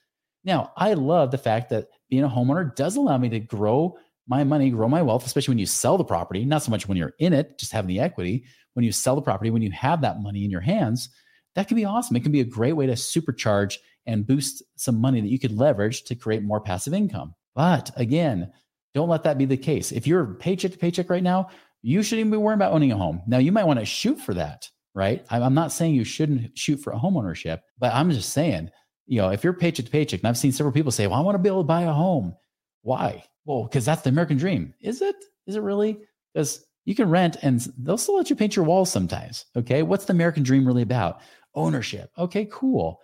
Now, 0.44 0.72
I 0.76 0.94
love 0.94 1.30
the 1.30 1.38
fact 1.38 1.70
that 1.70 1.88
being 2.10 2.22
a 2.22 2.28
homeowner 2.28 2.74
does 2.74 2.96
allow 2.96 3.18
me 3.18 3.28
to 3.30 3.40
grow 3.40 3.96
my 4.28 4.44
money, 4.44 4.70
grow 4.70 4.88
my 4.88 5.02
wealth, 5.02 5.24
especially 5.24 5.52
when 5.52 5.58
you 5.58 5.66
sell 5.66 5.96
the 5.96 6.04
property, 6.04 6.44
not 6.44 6.62
so 6.62 6.70
much 6.70 6.88
when 6.88 6.98
you're 6.98 7.14
in 7.18 7.32
it, 7.32 7.58
just 7.58 7.72
having 7.72 7.88
the 7.88 8.00
equity. 8.00 8.44
When 8.74 8.84
you 8.84 8.92
sell 8.92 9.16
the 9.16 9.22
property, 9.22 9.50
when 9.50 9.62
you 9.62 9.70
have 9.70 10.02
that 10.02 10.20
money 10.20 10.44
in 10.44 10.50
your 10.50 10.60
hands, 10.60 11.08
that 11.54 11.68
can 11.68 11.76
be 11.76 11.84
awesome. 11.84 12.16
It 12.16 12.22
can 12.22 12.32
be 12.32 12.40
a 12.40 12.44
great 12.44 12.74
way 12.74 12.86
to 12.86 12.92
supercharge 12.92 13.76
and 14.04 14.26
boost 14.26 14.62
some 14.76 15.00
money 15.00 15.20
that 15.20 15.30
you 15.30 15.38
could 15.38 15.52
leverage 15.52 16.04
to 16.04 16.14
create 16.14 16.42
more 16.42 16.60
passive 16.60 16.92
income. 16.92 17.34
But 17.56 17.90
again, 17.96 18.52
don't 18.94 19.08
let 19.08 19.24
that 19.24 19.38
be 19.38 19.46
the 19.46 19.56
case. 19.56 19.90
If 19.90 20.06
you're 20.06 20.34
paycheck 20.34 20.72
to 20.72 20.78
paycheck 20.78 21.10
right 21.10 21.22
now, 21.22 21.48
you 21.82 22.02
shouldn't 22.02 22.26
even 22.26 22.30
be 22.30 22.36
worrying 22.36 22.58
about 22.58 22.72
owning 22.72 22.92
a 22.92 22.96
home. 22.96 23.22
Now, 23.26 23.38
you 23.38 23.50
might 23.50 23.66
want 23.66 23.80
to 23.80 23.86
shoot 23.86 24.20
for 24.20 24.34
that, 24.34 24.68
right? 24.94 25.24
I'm 25.30 25.54
not 25.54 25.72
saying 25.72 25.94
you 25.94 26.04
shouldn't 26.04 26.56
shoot 26.56 26.76
for 26.76 26.92
a 26.92 26.98
home 26.98 27.16
ownership, 27.16 27.62
but 27.78 27.94
I'm 27.94 28.10
just 28.10 28.32
saying, 28.32 28.70
you 29.06 29.22
know, 29.22 29.30
if 29.30 29.42
you're 29.42 29.54
paycheck 29.54 29.86
to 29.86 29.90
paycheck, 29.90 30.20
and 30.20 30.28
I've 30.28 30.38
seen 30.38 30.52
several 30.52 30.72
people 30.72 30.92
say, 30.92 31.06
well, 31.06 31.18
I 31.18 31.22
want 31.22 31.34
to 31.34 31.42
be 31.42 31.48
able 31.48 31.62
to 31.62 31.66
buy 31.66 31.82
a 31.82 31.92
home. 31.92 32.34
Why? 32.82 33.24
Well, 33.46 33.64
because 33.64 33.84
that's 33.84 34.02
the 34.02 34.10
American 34.10 34.36
dream. 34.36 34.74
Is 34.80 35.00
it? 35.00 35.16
Is 35.46 35.56
it 35.56 35.62
really? 35.62 35.98
Because 36.34 36.64
you 36.84 36.94
can 36.94 37.08
rent 37.08 37.38
and 37.42 37.60
they'll 37.78 37.96
still 37.96 38.16
let 38.16 38.28
you 38.28 38.36
paint 38.36 38.54
your 38.54 38.64
walls 38.64 38.90
sometimes. 38.90 39.46
Okay. 39.56 39.82
What's 39.82 40.04
the 40.04 40.12
American 40.12 40.42
dream 40.42 40.66
really 40.66 40.82
about? 40.82 41.20
Ownership. 41.54 42.10
Okay, 42.18 42.48
cool. 42.50 43.00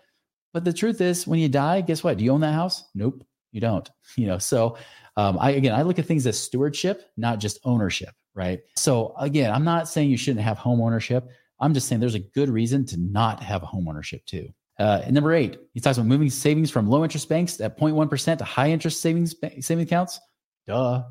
But 0.53 0.65
the 0.65 0.73
truth 0.73 1.01
is, 1.01 1.27
when 1.27 1.39
you 1.39 1.49
die, 1.49 1.81
guess 1.81 2.05
what? 2.05 2.19
Do 2.19 2.25
you 2.25 2.33
own 2.33 2.41
that 2.41 2.55
house? 2.55 2.85
Nope 2.95 3.25
you 3.53 3.61
don't 3.61 3.91
you 4.17 4.27
know 4.27 4.39
so 4.39 4.77
um, 5.17 5.39
i 5.41 5.53
again 5.53 5.75
i 5.75 5.83
look 5.83 5.99
at 5.99 6.07
things 6.07 6.27
as 6.27 6.39
stewardship 6.39 7.11
not 7.17 7.39
just 7.39 7.59
ownership 7.65 8.15
right? 8.35 8.61
So 8.77 9.15
again 9.19 9.53
i'm 9.53 9.65
not 9.65 9.89
saying 9.89 10.11
you 10.11 10.17
shouldn't 10.17 10.45
have 10.45 10.59
home 10.59 10.81
ownership 10.81 11.29
i'm 11.61 11.75
just 11.75 11.89
saying 11.89 12.01
there's 12.01 12.15
a 12.15 12.21
good 12.21 12.49
reason 12.49 12.85
to 12.87 12.97
not 12.99 13.43
have 13.43 13.63
home 13.63 13.89
ownership 13.89 14.25
too. 14.27 14.49
Uh, 14.79 15.03
number 15.11 15.33
eight 15.33 15.59
he 15.75 15.81
talks 15.81 15.99
about 15.99 16.09
moving 16.09 16.31
savings 16.31 16.71
from 16.71 16.89
low 16.89 17.05
interest 17.05 17.29
banks 17.29 17.61
at 17.61 17.79
0.1% 17.79 18.39
to 18.39 18.45
high 18.45 18.71
interest 18.71 19.01
savings 19.01 19.35
saving 19.61 19.83
accounts. 19.83 20.21
Duh. 20.67 21.05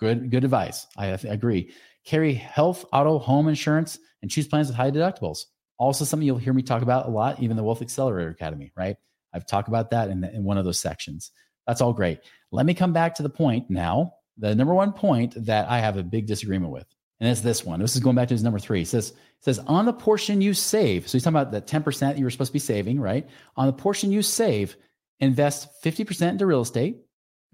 Good 0.00 0.30
good 0.30 0.44
advice. 0.44 0.86
I, 0.96 1.08
I 1.12 1.18
agree. 1.24 1.72
Carry 2.04 2.34
health 2.34 2.84
auto 2.92 3.18
home 3.18 3.48
insurance 3.48 3.98
and 4.22 4.30
choose 4.30 4.48
plans 4.48 4.66
with 4.66 4.76
high 4.76 4.90
deductibles. 4.90 5.44
Also 5.78 6.04
something 6.04 6.26
you'll 6.26 6.38
hear 6.38 6.52
me 6.52 6.62
talk 6.62 6.82
about 6.82 7.06
a 7.06 7.10
lot 7.10 7.40
even 7.40 7.56
the 7.56 7.62
wealth 7.62 7.82
accelerator 7.82 8.30
academy 8.30 8.72
right? 8.76 8.96
I've 9.34 9.46
talked 9.46 9.68
about 9.68 9.90
that 9.90 10.08
in, 10.10 10.20
the, 10.20 10.34
in 10.34 10.44
one 10.44 10.58
of 10.58 10.64
those 10.64 10.80
sections 10.80 11.30
that's 11.66 11.80
all 11.80 11.92
great. 11.92 12.20
Let 12.50 12.66
me 12.66 12.74
come 12.74 12.92
back 12.92 13.14
to 13.16 13.22
the 13.22 13.28
point 13.28 13.70
now. 13.70 14.14
The 14.38 14.54
number 14.54 14.74
one 14.74 14.92
point 14.92 15.34
that 15.46 15.68
I 15.68 15.78
have 15.78 15.96
a 15.96 16.02
big 16.02 16.26
disagreement 16.26 16.72
with, 16.72 16.86
and 17.20 17.30
it's 17.30 17.40
this 17.40 17.64
one. 17.64 17.80
This 17.80 17.94
is 17.94 18.02
going 18.02 18.16
back 18.16 18.28
to 18.28 18.34
his 18.34 18.42
number 18.42 18.58
three. 18.58 18.82
It 18.82 18.88
says, 18.88 19.10
it 19.10 19.16
says 19.40 19.58
on 19.60 19.84
the 19.84 19.92
portion 19.92 20.40
you 20.40 20.54
save. 20.54 21.06
So 21.06 21.12
he's 21.12 21.22
talking 21.22 21.36
about 21.36 21.52
the 21.52 21.60
10% 21.60 22.00
that 22.00 22.18
you 22.18 22.24
were 22.24 22.30
supposed 22.30 22.50
to 22.50 22.54
be 22.54 22.58
saving, 22.58 22.98
right? 22.98 23.28
On 23.56 23.66
the 23.66 23.72
portion 23.72 24.10
you 24.10 24.22
save, 24.22 24.76
invest 25.20 25.68
50% 25.84 26.30
into 26.30 26.46
real 26.46 26.62
estate. 26.62 26.98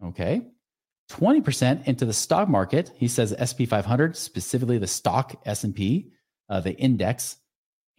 Okay. 0.02 0.42
20% 1.10 1.86
into 1.86 2.04
the 2.04 2.12
stock 2.12 2.48
market. 2.48 2.92
He 2.96 3.08
says 3.08 3.34
SP 3.36 3.68
500, 3.68 4.16
specifically 4.16 4.78
the 4.78 4.86
stock 4.86 5.40
S&P, 5.44 6.12
uh, 6.48 6.60
the 6.60 6.74
index. 6.74 7.36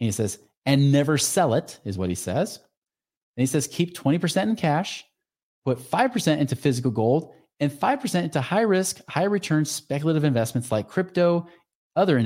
And 0.00 0.06
he 0.06 0.12
says, 0.12 0.38
and 0.66 0.92
never 0.92 1.18
sell 1.18 1.54
it 1.54 1.80
is 1.84 1.98
what 1.98 2.08
he 2.08 2.14
says. 2.14 2.56
And 3.36 3.42
he 3.42 3.46
says, 3.46 3.66
keep 3.66 3.96
20% 3.96 4.42
in 4.42 4.56
cash 4.56 5.04
put 5.64 5.78
5% 5.78 6.38
into 6.38 6.56
physical 6.56 6.90
gold 6.90 7.32
and 7.58 7.70
5% 7.70 8.24
into 8.24 8.40
high 8.40 8.62
risk, 8.62 9.00
high 9.08 9.24
return 9.24 9.64
speculative 9.64 10.24
investments 10.24 10.72
like 10.72 10.88
crypto, 10.88 11.46
other 11.96 12.18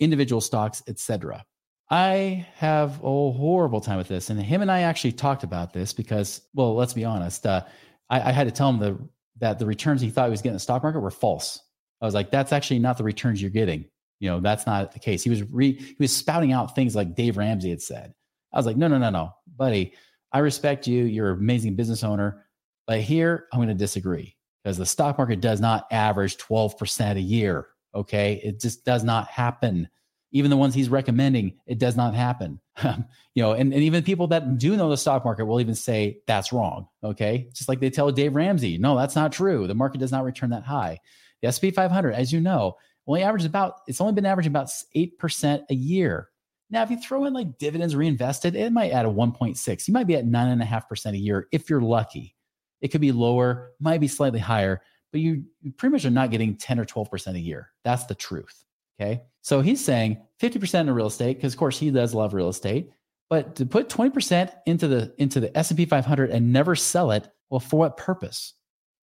individual 0.00 0.40
stocks, 0.40 0.82
etc. 0.88 1.44
I 1.90 2.46
have 2.54 2.98
a 2.98 3.32
horrible 3.32 3.80
time 3.80 3.98
with 3.98 4.08
this. 4.08 4.30
And 4.30 4.40
him 4.40 4.62
and 4.62 4.70
I 4.70 4.82
actually 4.82 5.12
talked 5.12 5.42
about 5.42 5.72
this 5.72 5.92
because, 5.92 6.40
well, 6.54 6.74
let's 6.74 6.94
be 6.94 7.04
honest. 7.04 7.46
Uh, 7.46 7.64
I, 8.08 8.30
I, 8.30 8.32
had 8.32 8.46
to 8.46 8.52
tell 8.52 8.70
him 8.70 8.78
the, 8.78 8.98
that 9.38 9.58
the 9.58 9.66
returns 9.66 10.00
he 10.00 10.10
thought 10.10 10.26
he 10.26 10.30
was 10.30 10.40
getting 10.40 10.52
in 10.52 10.56
the 10.56 10.60
stock 10.60 10.82
market 10.82 11.00
were 11.00 11.10
false. 11.10 11.60
I 12.00 12.04
was 12.04 12.14
like, 12.14 12.30
that's 12.30 12.52
actually 12.52 12.78
not 12.78 12.96
the 12.96 13.04
returns 13.04 13.42
you're 13.42 13.50
getting. 13.50 13.86
You 14.20 14.30
know, 14.30 14.40
that's 14.40 14.66
not 14.66 14.92
the 14.92 14.98
case. 14.98 15.22
He 15.22 15.30
was 15.30 15.42
re, 15.42 15.72
he 15.72 15.96
was 15.98 16.14
spouting 16.14 16.52
out 16.52 16.74
things 16.74 16.94
like 16.94 17.14
Dave 17.14 17.36
Ramsey 17.36 17.70
had 17.70 17.82
said. 17.82 18.14
I 18.52 18.56
was 18.56 18.66
like, 18.66 18.76
no, 18.76 18.86
no, 18.86 18.98
no, 18.98 19.10
no, 19.10 19.32
buddy. 19.56 19.94
I 20.32 20.40
respect 20.40 20.86
you. 20.86 21.04
You're 21.04 21.32
an 21.32 21.38
amazing 21.38 21.74
business 21.74 22.04
owner. 22.04 22.46
But 22.90 23.02
here, 23.02 23.46
I'm 23.52 23.58
going 23.60 23.68
to 23.68 23.74
disagree 23.74 24.34
because 24.64 24.76
the 24.76 24.84
stock 24.84 25.16
market 25.16 25.40
does 25.40 25.60
not 25.60 25.86
average 25.92 26.38
12% 26.38 27.14
a 27.14 27.20
year. 27.20 27.68
Okay. 27.94 28.40
It 28.42 28.58
just 28.58 28.84
does 28.84 29.04
not 29.04 29.28
happen. 29.28 29.88
Even 30.32 30.50
the 30.50 30.56
ones 30.56 30.74
he's 30.74 30.88
recommending, 30.88 31.52
it 31.68 31.78
does 31.78 31.96
not 31.96 32.14
happen. 32.14 32.58
you 32.84 33.44
know, 33.44 33.52
and, 33.52 33.72
and 33.72 33.84
even 33.84 34.02
people 34.02 34.26
that 34.26 34.58
do 34.58 34.76
know 34.76 34.90
the 34.90 34.96
stock 34.96 35.24
market 35.24 35.44
will 35.44 35.60
even 35.60 35.76
say 35.76 36.18
that's 36.26 36.52
wrong. 36.52 36.88
Okay. 37.04 37.48
Just 37.54 37.68
like 37.68 37.78
they 37.78 37.90
tell 37.90 38.10
Dave 38.10 38.34
Ramsey, 38.34 38.76
no, 38.76 38.96
that's 38.96 39.14
not 39.14 39.30
true. 39.30 39.68
The 39.68 39.74
market 39.76 39.98
does 39.98 40.10
not 40.10 40.24
return 40.24 40.50
that 40.50 40.64
high. 40.64 40.98
The 41.42 41.52
SP 41.54 41.70
500, 41.72 42.12
as 42.14 42.32
you 42.32 42.40
know, 42.40 42.76
only 43.06 43.22
averages 43.22 43.46
about, 43.46 43.82
it's 43.86 44.00
only 44.00 44.14
been 44.14 44.26
averaging 44.26 44.50
about 44.50 44.68
8% 44.96 45.62
a 45.70 45.74
year. 45.74 46.30
Now, 46.70 46.82
if 46.82 46.90
you 46.90 46.96
throw 46.96 47.24
in 47.26 47.34
like 47.34 47.56
dividends 47.56 47.94
reinvested, 47.94 48.56
it 48.56 48.72
might 48.72 48.90
add 48.90 49.06
a 49.06 49.08
1.6. 49.08 49.86
You 49.86 49.94
might 49.94 50.08
be 50.08 50.16
at 50.16 50.26
9.5% 50.26 51.12
a 51.12 51.16
year 51.16 51.46
if 51.52 51.70
you're 51.70 51.80
lucky. 51.80 52.34
It 52.80 52.88
could 52.88 53.00
be 53.00 53.12
lower, 53.12 53.72
might 53.80 54.00
be 54.00 54.08
slightly 54.08 54.40
higher, 54.40 54.82
but 55.12 55.20
you, 55.20 55.44
you 55.60 55.72
pretty 55.72 55.92
much 55.92 56.04
are 56.04 56.10
not 56.10 56.30
getting 56.30 56.56
10 56.56 56.78
or 56.78 56.84
12% 56.84 57.34
a 57.34 57.38
year. 57.38 57.70
That's 57.84 58.04
the 58.06 58.14
truth. 58.14 58.64
Okay. 59.00 59.22
So 59.42 59.60
he's 59.60 59.82
saying 59.82 60.20
50% 60.40 60.80
in 60.80 60.90
real 60.90 61.06
estate, 61.06 61.36
because 61.36 61.54
of 61.54 61.58
course 61.58 61.78
he 61.78 61.90
does 61.90 62.14
love 62.14 62.34
real 62.34 62.48
estate, 62.48 62.90
but 63.28 63.56
to 63.56 63.66
put 63.66 63.88
20% 63.88 64.52
into 64.66 64.88
the 64.88 65.14
into 65.16 65.40
the 65.40 65.56
S&P 65.56 65.86
500 65.86 66.30
and 66.30 66.52
never 66.52 66.74
sell 66.74 67.12
it, 67.12 67.28
well, 67.48 67.60
for 67.60 67.78
what 67.78 67.96
purpose? 67.96 68.54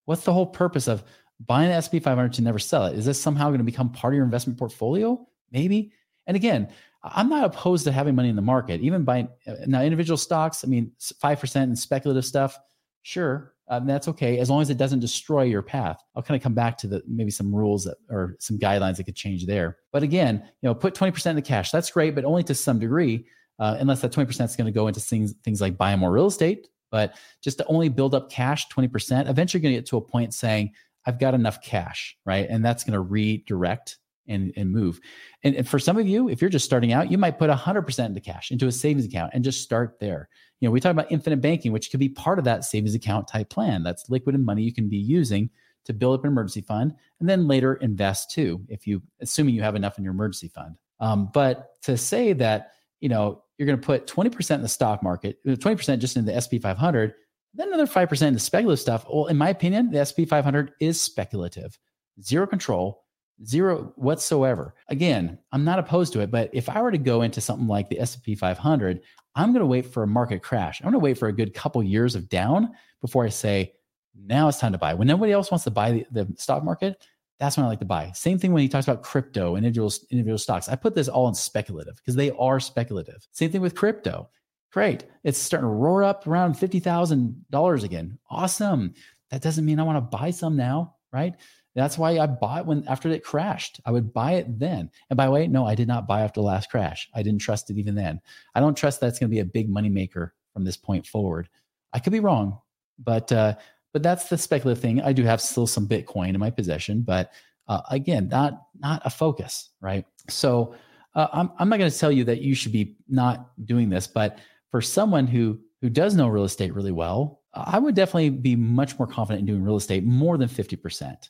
What's 0.04 0.24
the 0.24 0.32
whole 0.32 0.46
purpose 0.46 0.88
of 0.88 1.04
buying 1.40 1.68
the 1.68 1.74
S&P 1.74 2.00
500 2.00 2.34
to 2.34 2.42
never 2.42 2.58
sell 2.58 2.86
it? 2.86 2.98
Is 2.98 3.06
this 3.06 3.20
somehow 3.20 3.48
going 3.48 3.58
to 3.58 3.64
become 3.64 3.90
part 3.90 4.12
of 4.12 4.16
your 4.16 4.24
investment 4.24 4.58
portfolio? 4.58 5.26
Maybe. 5.50 5.92
And 6.26 6.36
again, 6.36 6.68
I'm 7.02 7.28
not 7.28 7.44
opposed 7.44 7.84
to 7.84 7.92
having 7.92 8.14
money 8.14 8.28
in 8.28 8.36
the 8.36 8.42
market, 8.42 8.80
even 8.80 9.04
buying 9.04 9.28
uh, 9.46 9.54
now 9.66 9.82
individual 9.82 10.16
stocks. 10.16 10.64
I 10.64 10.68
mean, 10.68 10.92
5% 11.00 11.62
in 11.62 11.76
speculative 11.76 12.24
stuff, 12.24 12.58
sure, 13.02 13.54
um, 13.68 13.86
that's 13.86 14.08
okay 14.08 14.38
as 14.38 14.48
long 14.48 14.62
as 14.62 14.70
it 14.70 14.78
doesn't 14.78 15.00
destroy 15.00 15.42
your 15.42 15.62
path. 15.62 16.02
I'll 16.14 16.22
kind 16.22 16.36
of 16.36 16.42
come 16.42 16.54
back 16.54 16.78
to 16.78 16.86
the 16.86 17.02
maybe 17.06 17.30
some 17.30 17.54
rules 17.54 17.84
that, 17.84 17.96
or 18.08 18.36
some 18.38 18.58
guidelines 18.58 18.96
that 18.96 19.04
could 19.04 19.16
change 19.16 19.46
there. 19.46 19.78
But 19.92 20.02
again, 20.02 20.42
you 20.62 20.68
know, 20.68 20.74
put 20.74 20.94
20% 20.94 21.26
in 21.26 21.36
the 21.36 21.42
cash. 21.42 21.70
That's 21.70 21.90
great, 21.90 22.14
but 22.14 22.24
only 22.24 22.42
to 22.44 22.54
some 22.54 22.78
degree, 22.78 23.26
uh, 23.58 23.76
unless 23.80 24.00
that 24.02 24.12
20% 24.12 24.28
is 24.44 24.56
going 24.56 24.66
to 24.66 24.72
go 24.72 24.86
into 24.86 25.00
things, 25.00 25.34
things 25.44 25.60
like 25.60 25.76
buying 25.76 25.98
more 25.98 26.12
real 26.12 26.26
estate. 26.26 26.68
But 26.90 27.16
just 27.42 27.58
to 27.58 27.66
only 27.66 27.88
build 27.88 28.14
up 28.14 28.30
cash 28.30 28.68
20%, 28.68 29.28
eventually 29.28 29.60
you're 29.60 29.68
going 29.68 29.74
to 29.74 29.80
get 29.80 29.86
to 29.90 29.96
a 29.96 30.00
point 30.00 30.34
saying, 30.34 30.72
I've 31.04 31.18
got 31.18 31.34
enough 31.34 31.62
cash, 31.62 32.16
right? 32.24 32.46
And 32.48 32.64
that's 32.64 32.84
going 32.84 32.94
to 32.94 33.00
redirect 33.00 33.98
and, 34.28 34.52
and 34.56 34.70
move. 34.70 35.00
And, 35.42 35.54
and, 35.54 35.68
for 35.68 35.78
some 35.78 35.96
of 35.96 36.06
you, 36.06 36.28
if 36.28 36.40
you're 36.40 36.50
just 36.50 36.64
starting 36.64 36.92
out, 36.92 37.10
you 37.10 37.18
might 37.18 37.38
put 37.38 37.50
100% 37.50 38.06
into 38.06 38.20
cash 38.20 38.50
into 38.50 38.66
a 38.66 38.72
savings 38.72 39.04
account 39.04 39.32
and 39.34 39.44
just 39.44 39.62
start 39.62 39.98
there. 40.00 40.28
You 40.60 40.68
know, 40.68 40.72
we 40.72 40.80
talk 40.80 40.92
about 40.92 41.10
infinite 41.10 41.40
banking, 41.40 41.72
which 41.72 41.90
could 41.90 42.00
be 42.00 42.08
part 42.08 42.38
of 42.38 42.44
that 42.44 42.64
savings 42.64 42.94
account 42.94 43.28
type 43.28 43.50
plan. 43.50 43.82
That's 43.82 44.08
liquid 44.08 44.34
and 44.34 44.44
money 44.44 44.62
you 44.62 44.72
can 44.72 44.88
be 44.88 44.96
using 44.96 45.50
to 45.84 45.92
build 45.92 46.18
up 46.18 46.24
an 46.24 46.32
emergency 46.32 46.60
fund 46.60 46.94
and 47.20 47.28
then 47.28 47.46
later 47.46 47.74
invest 47.74 48.30
too, 48.30 48.64
if 48.68 48.86
you, 48.86 49.02
assuming 49.20 49.54
you 49.54 49.62
have 49.62 49.76
enough 49.76 49.98
in 49.98 50.04
your 50.04 50.12
emergency 50.12 50.48
fund. 50.48 50.76
Um, 51.00 51.30
but 51.32 51.80
to 51.82 51.96
say 51.96 52.32
that, 52.34 52.72
you 53.00 53.08
know, 53.08 53.42
you're 53.58 53.66
going 53.66 53.78
to 53.78 53.86
put 53.86 54.06
20% 54.06 54.54
in 54.54 54.62
the 54.62 54.68
stock 54.68 55.02
market, 55.02 55.38
20% 55.46 55.88
uh, 55.88 55.96
just 55.96 56.16
in 56.16 56.24
the 56.24 56.40
SP 56.40 56.60
500, 56.60 57.14
then 57.54 57.68
another 57.68 57.86
5% 57.86 58.22
in 58.26 58.34
the 58.34 58.40
speculative 58.40 58.80
stuff. 58.80 59.06
Well, 59.10 59.26
in 59.26 59.36
my 59.36 59.48
opinion, 59.48 59.90
the 59.90 60.04
SP 60.04 60.28
500 60.28 60.72
is 60.80 61.00
speculative, 61.00 61.78
zero 62.20 62.46
control 62.46 63.04
zero 63.44 63.92
whatsoever. 63.96 64.74
Again, 64.88 65.38
I'm 65.52 65.64
not 65.64 65.78
opposed 65.78 66.12
to 66.14 66.20
it, 66.20 66.30
but 66.30 66.50
if 66.52 66.68
I 66.68 66.80
were 66.80 66.90
to 66.90 66.98
go 66.98 67.22
into 67.22 67.40
something 67.40 67.68
like 67.68 67.88
the 67.88 68.00
S&P 68.00 68.34
500, 68.34 69.00
I'm 69.34 69.52
going 69.52 69.60
to 69.60 69.66
wait 69.66 69.86
for 69.86 70.02
a 70.02 70.06
market 70.06 70.42
crash. 70.42 70.80
I'm 70.80 70.86
going 70.86 70.92
to 70.94 70.98
wait 70.98 71.18
for 71.18 71.28
a 71.28 71.32
good 71.32 71.54
couple 71.54 71.82
years 71.82 72.14
of 72.14 72.28
down 72.28 72.70
before 73.00 73.24
I 73.24 73.28
say, 73.28 73.72
now 74.18 74.48
it's 74.48 74.58
time 74.58 74.72
to 74.72 74.78
buy. 74.78 74.94
When 74.94 75.06
nobody 75.06 75.32
else 75.32 75.50
wants 75.50 75.64
to 75.64 75.70
buy 75.70 75.92
the, 75.92 76.06
the 76.10 76.34
stock 76.38 76.64
market, 76.64 77.06
that's 77.38 77.56
when 77.56 77.66
I 77.66 77.68
like 77.68 77.80
to 77.80 77.84
buy. 77.84 78.10
Same 78.12 78.38
thing 78.38 78.52
when 78.52 78.62
he 78.62 78.68
talks 78.68 78.88
about 78.88 79.02
crypto 79.02 79.56
and 79.56 79.66
individual, 79.66 79.92
individual 80.10 80.38
stocks. 80.38 80.68
I 80.70 80.76
put 80.76 80.94
this 80.94 81.08
all 81.08 81.28
in 81.28 81.34
speculative 81.34 81.96
because 81.96 82.16
they 82.16 82.30
are 82.32 82.58
speculative. 82.58 83.26
Same 83.32 83.50
thing 83.52 83.60
with 83.60 83.74
crypto. 83.74 84.30
Great. 84.72 85.04
It's 85.22 85.38
starting 85.38 85.68
to 85.68 85.74
roar 85.74 86.02
up 86.02 86.26
around 86.26 86.54
$50,000 86.54 87.84
again. 87.84 88.18
Awesome. 88.30 88.94
That 89.30 89.42
doesn't 89.42 89.64
mean 89.64 89.78
I 89.78 89.82
want 89.82 89.96
to 89.96 90.16
buy 90.16 90.30
some 90.30 90.56
now, 90.56 90.96
right? 91.12 91.34
That's 91.76 91.98
why 91.98 92.18
I 92.18 92.26
bought 92.26 92.64
when 92.64 92.88
after 92.88 93.10
it 93.10 93.22
crashed. 93.22 93.80
I 93.84 93.92
would 93.92 94.14
buy 94.14 94.32
it 94.32 94.58
then. 94.58 94.90
And 95.10 95.16
by 95.16 95.26
the 95.26 95.30
way, 95.30 95.46
no, 95.46 95.66
I 95.66 95.74
did 95.74 95.86
not 95.86 96.08
buy 96.08 96.22
after 96.22 96.40
the 96.40 96.46
last 96.46 96.70
crash. 96.70 97.08
I 97.14 97.22
didn't 97.22 97.42
trust 97.42 97.68
it 97.68 97.76
even 97.76 97.94
then. 97.94 98.18
I 98.54 98.60
don't 98.60 98.76
trust 98.76 98.98
that's 98.98 99.18
going 99.18 99.28
to 99.28 99.34
be 99.34 99.40
a 99.40 99.44
big 99.44 99.68
money 99.68 99.90
maker 99.90 100.34
from 100.54 100.64
this 100.64 100.78
point 100.78 101.06
forward. 101.06 101.50
I 101.92 101.98
could 101.98 102.14
be 102.14 102.20
wrong, 102.20 102.58
but 102.98 103.30
uh, 103.30 103.56
but 103.92 104.02
that's 104.02 104.30
the 104.30 104.38
speculative 104.38 104.80
thing. 104.80 105.02
I 105.02 105.12
do 105.12 105.22
have 105.24 105.40
still 105.40 105.66
some 105.66 105.86
Bitcoin 105.86 106.30
in 106.30 106.40
my 106.40 106.50
possession, 106.50 107.02
but 107.02 107.30
uh, 107.68 107.82
again, 107.90 108.28
not 108.28 108.68
not 108.78 109.02
a 109.04 109.10
focus, 109.10 109.68
right? 109.82 110.06
So 110.30 110.74
uh, 111.14 111.28
I'm 111.30 111.50
I'm 111.58 111.68
not 111.68 111.78
going 111.78 111.90
to 111.90 111.98
tell 111.98 112.12
you 112.12 112.24
that 112.24 112.40
you 112.40 112.54
should 112.54 112.72
be 112.72 112.96
not 113.06 113.50
doing 113.66 113.90
this, 113.90 114.06
but 114.06 114.38
for 114.70 114.80
someone 114.80 115.26
who 115.26 115.58
who 115.82 115.90
does 115.90 116.14
know 116.14 116.28
real 116.28 116.44
estate 116.44 116.74
really 116.74 116.92
well, 116.92 117.42
I 117.52 117.78
would 117.78 117.94
definitely 117.94 118.30
be 118.30 118.56
much 118.56 118.98
more 118.98 119.06
confident 119.06 119.40
in 119.40 119.46
doing 119.46 119.62
real 119.62 119.76
estate 119.76 120.04
more 120.04 120.38
than 120.38 120.48
50%. 120.48 121.28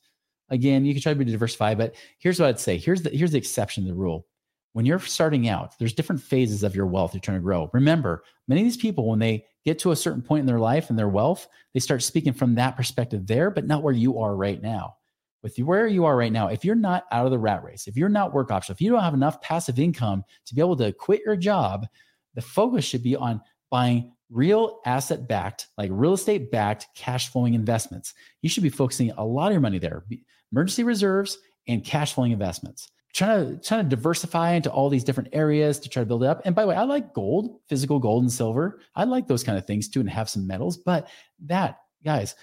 Again, 0.50 0.84
you 0.84 0.94
can 0.94 1.02
try 1.02 1.12
to 1.12 1.18
be 1.18 1.24
diversified, 1.24 1.78
but 1.78 1.94
here's 2.18 2.38
what 2.38 2.48
I'd 2.48 2.60
say. 2.60 2.78
Here's 2.78 3.02
the 3.02 3.10
here's 3.10 3.32
the 3.32 3.38
exception 3.38 3.84
to 3.84 3.88
the 3.88 3.94
rule. 3.94 4.26
When 4.72 4.84
you're 4.84 5.00
starting 5.00 5.48
out, 5.48 5.72
there's 5.78 5.94
different 5.94 6.22
phases 6.22 6.62
of 6.62 6.76
your 6.76 6.86
wealth 6.86 7.14
you're 7.14 7.20
trying 7.20 7.38
to 7.38 7.42
grow. 7.42 7.70
Remember, 7.72 8.24
many 8.46 8.60
of 8.60 8.66
these 8.66 8.76
people, 8.76 9.08
when 9.08 9.18
they 9.18 9.46
get 9.64 9.78
to 9.80 9.90
a 9.90 9.96
certain 9.96 10.20
point 10.20 10.40
in 10.40 10.46
their 10.46 10.60
life 10.60 10.90
and 10.90 10.98
their 10.98 11.08
wealth, 11.08 11.48
they 11.72 11.80
start 11.80 12.02
speaking 12.02 12.34
from 12.34 12.54
that 12.54 12.76
perspective 12.76 13.26
there, 13.26 13.50
but 13.50 13.66
not 13.66 13.82
where 13.82 13.94
you 13.94 14.18
are 14.20 14.36
right 14.36 14.62
now. 14.62 14.96
With 15.42 15.56
where 15.58 15.86
you 15.86 16.04
are 16.04 16.16
right 16.16 16.32
now, 16.32 16.48
if 16.48 16.64
you're 16.64 16.74
not 16.74 17.04
out 17.10 17.24
of 17.24 17.30
the 17.30 17.38
rat 17.38 17.64
race, 17.64 17.86
if 17.86 17.96
you're 17.96 18.08
not 18.08 18.34
work 18.34 18.50
optional, 18.50 18.74
if 18.74 18.80
you 18.80 18.90
don't 18.90 19.02
have 19.02 19.14
enough 19.14 19.40
passive 19.40 19.78
income 19.78 20.24
to 20.44 20.54
be 20.54 20.60
able 20.60 20.76
to 20.76 20.92
quit 20.92 21.22
your 21.24 21.36
job, 21.36 21.86
the 22.34 22.42
focus 22.42 22.84
should 22.84 23.02
be 23.02 23.16
on 23.16 23.40
buying 23.70 24.12
real 24.30 24.80
asset 24.84 25.28
backed, 25.28 25.68
like 25.78 25.90
real 25.92 26.14
estate 26.14 26.50
backed 26.50 26.88
cash 26.94 27.28
flowing 27.28 27.54
investments. 27.54 28.14
You 28.42 28.48
should 28.48 28.62
be 28.62 28.68
focusing 28.68 29.10
a 29.12 29.24
lot 29.24 29.46
of 29.46 29.52
your 29.52 29.60
money 29.60 29.78
there, 29.78 30.04
emergency 30.52 30.84
reserves 30.84 31.38
and 31.68 31.84
cash 31.84 32.14
flowing 32.14 32.32
investments. 32.32 32.90
Trying 33.14 33.58
to 33.58 33.66
trying 33.66 33.84
to 33.84 33.96
diversify 33.96 34.52
into 34.52 34.70
all 34.70 34.90
these 34.90 35.04
different 35.04 35.30
areas 35.32 35.78
to 35.80 35.88
try 35.88 36.02
to 36.02 36.06
build 36.06 36.22
it 36.22 36.26
up. 36.26 36.42
And 36.44 36.54
by 36.54 36.62
the 36.62 36.68
way, 36.68 36.76
I 36.76 36.82
like 36.82 37.14
gold, 37.14 37.60
physical 37.66 37.98
gold 37.98 38.22
and 38.22 38.32
silver. 38.32 38.80
I 38.94 39.04
like 39.04 39.26
those 39.26 39.42
kind 39.42 39.56
of 39.56 39.66
things 39.66 39.88
too, 39.88 40.00
and 40.00 40.10
have 40.10 40.28
some 40.28 40.46
metals. 40.46 40.76
But 40.76 41.08
that, 41.46 41.78
guys, 42.04 42.34